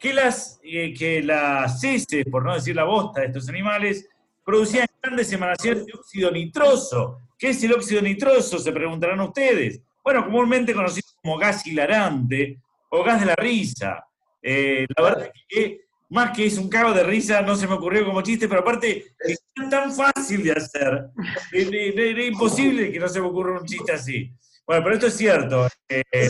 [0.06, 4.08] que las, eh, que las heces, por no decir la bosta de estos animales,
[4.46, 7.22] producían grandes emanaciones de óxido nitroso.
[7.40, 8.60] ¿Qué es el óxido nitroso?
[8.60, 9.82] Se preguntarán ustedes.
[10.04, 14.06] Bueno, comúnmente conocido como gas hilarante o gas de la risa.
[14.44, 17.74] Eh, la verdad es que más que es un cago de risa, no se me
[17.74, 21.08] ocurrió como chiste, pero aparte es tan fácil de hacer.
[21.52, 24.32] Es imposible que no se me ocurra un chiste así.
[24.68, 25.68] Bueno, pero esto es cierto.
[25.90, 26.30] Eh,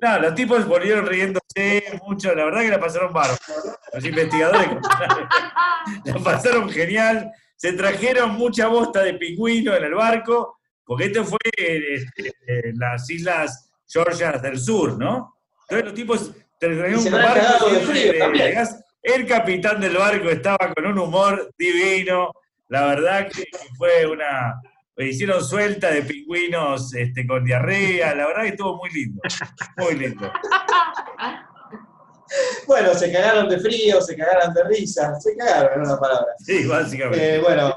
[0.00, 3.38] nada, los tipos volvieron riéndose mucho, la verdad que la pasaron bárbaro.
[3.92, 4.68] Los investigadores
[6.04, 11.38] la pasaron genial, se trajeron mucha bosta de pingüino en el barco, porque esto fue
[11.56, 15.36] este, en las islas Georgias del Sur, ¿no?
[15.62, 18.14] Entonces los tipos trajeron un barco de frío
[18.54, 18.82] gas.
[19.02, 22.32] El capitán del barco estaba con un humor divino,
[22.68, 23.44] la verdad que
[23.76, 24.60] fue una...
[24.96, 29.22] Hicieron suelta de pingüinos este, con diarrea, la verdad que estuvo muy lindo,
[29.78, 30.30] muy lindo.
[32.66, 36.32] Bueno, se cagaron de frío, se cagaron de risa, se cagaron en una palabra.
[36.38, 37.36] Sí, básicamente.
[37.36, 37.74] Eh, bueno,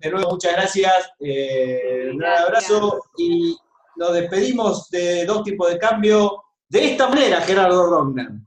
[0.00, 3.56] de nuevo muchas gracias, eh, un gran abrazo y
[3.96, 8.46] nos despedimos de dos tipos de cambio de esta manera, Gerardo Rognan.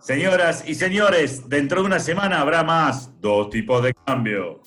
[0.00, 4.60] Señoras y señores, dentro de una semana habrá más dos tipos de cambio.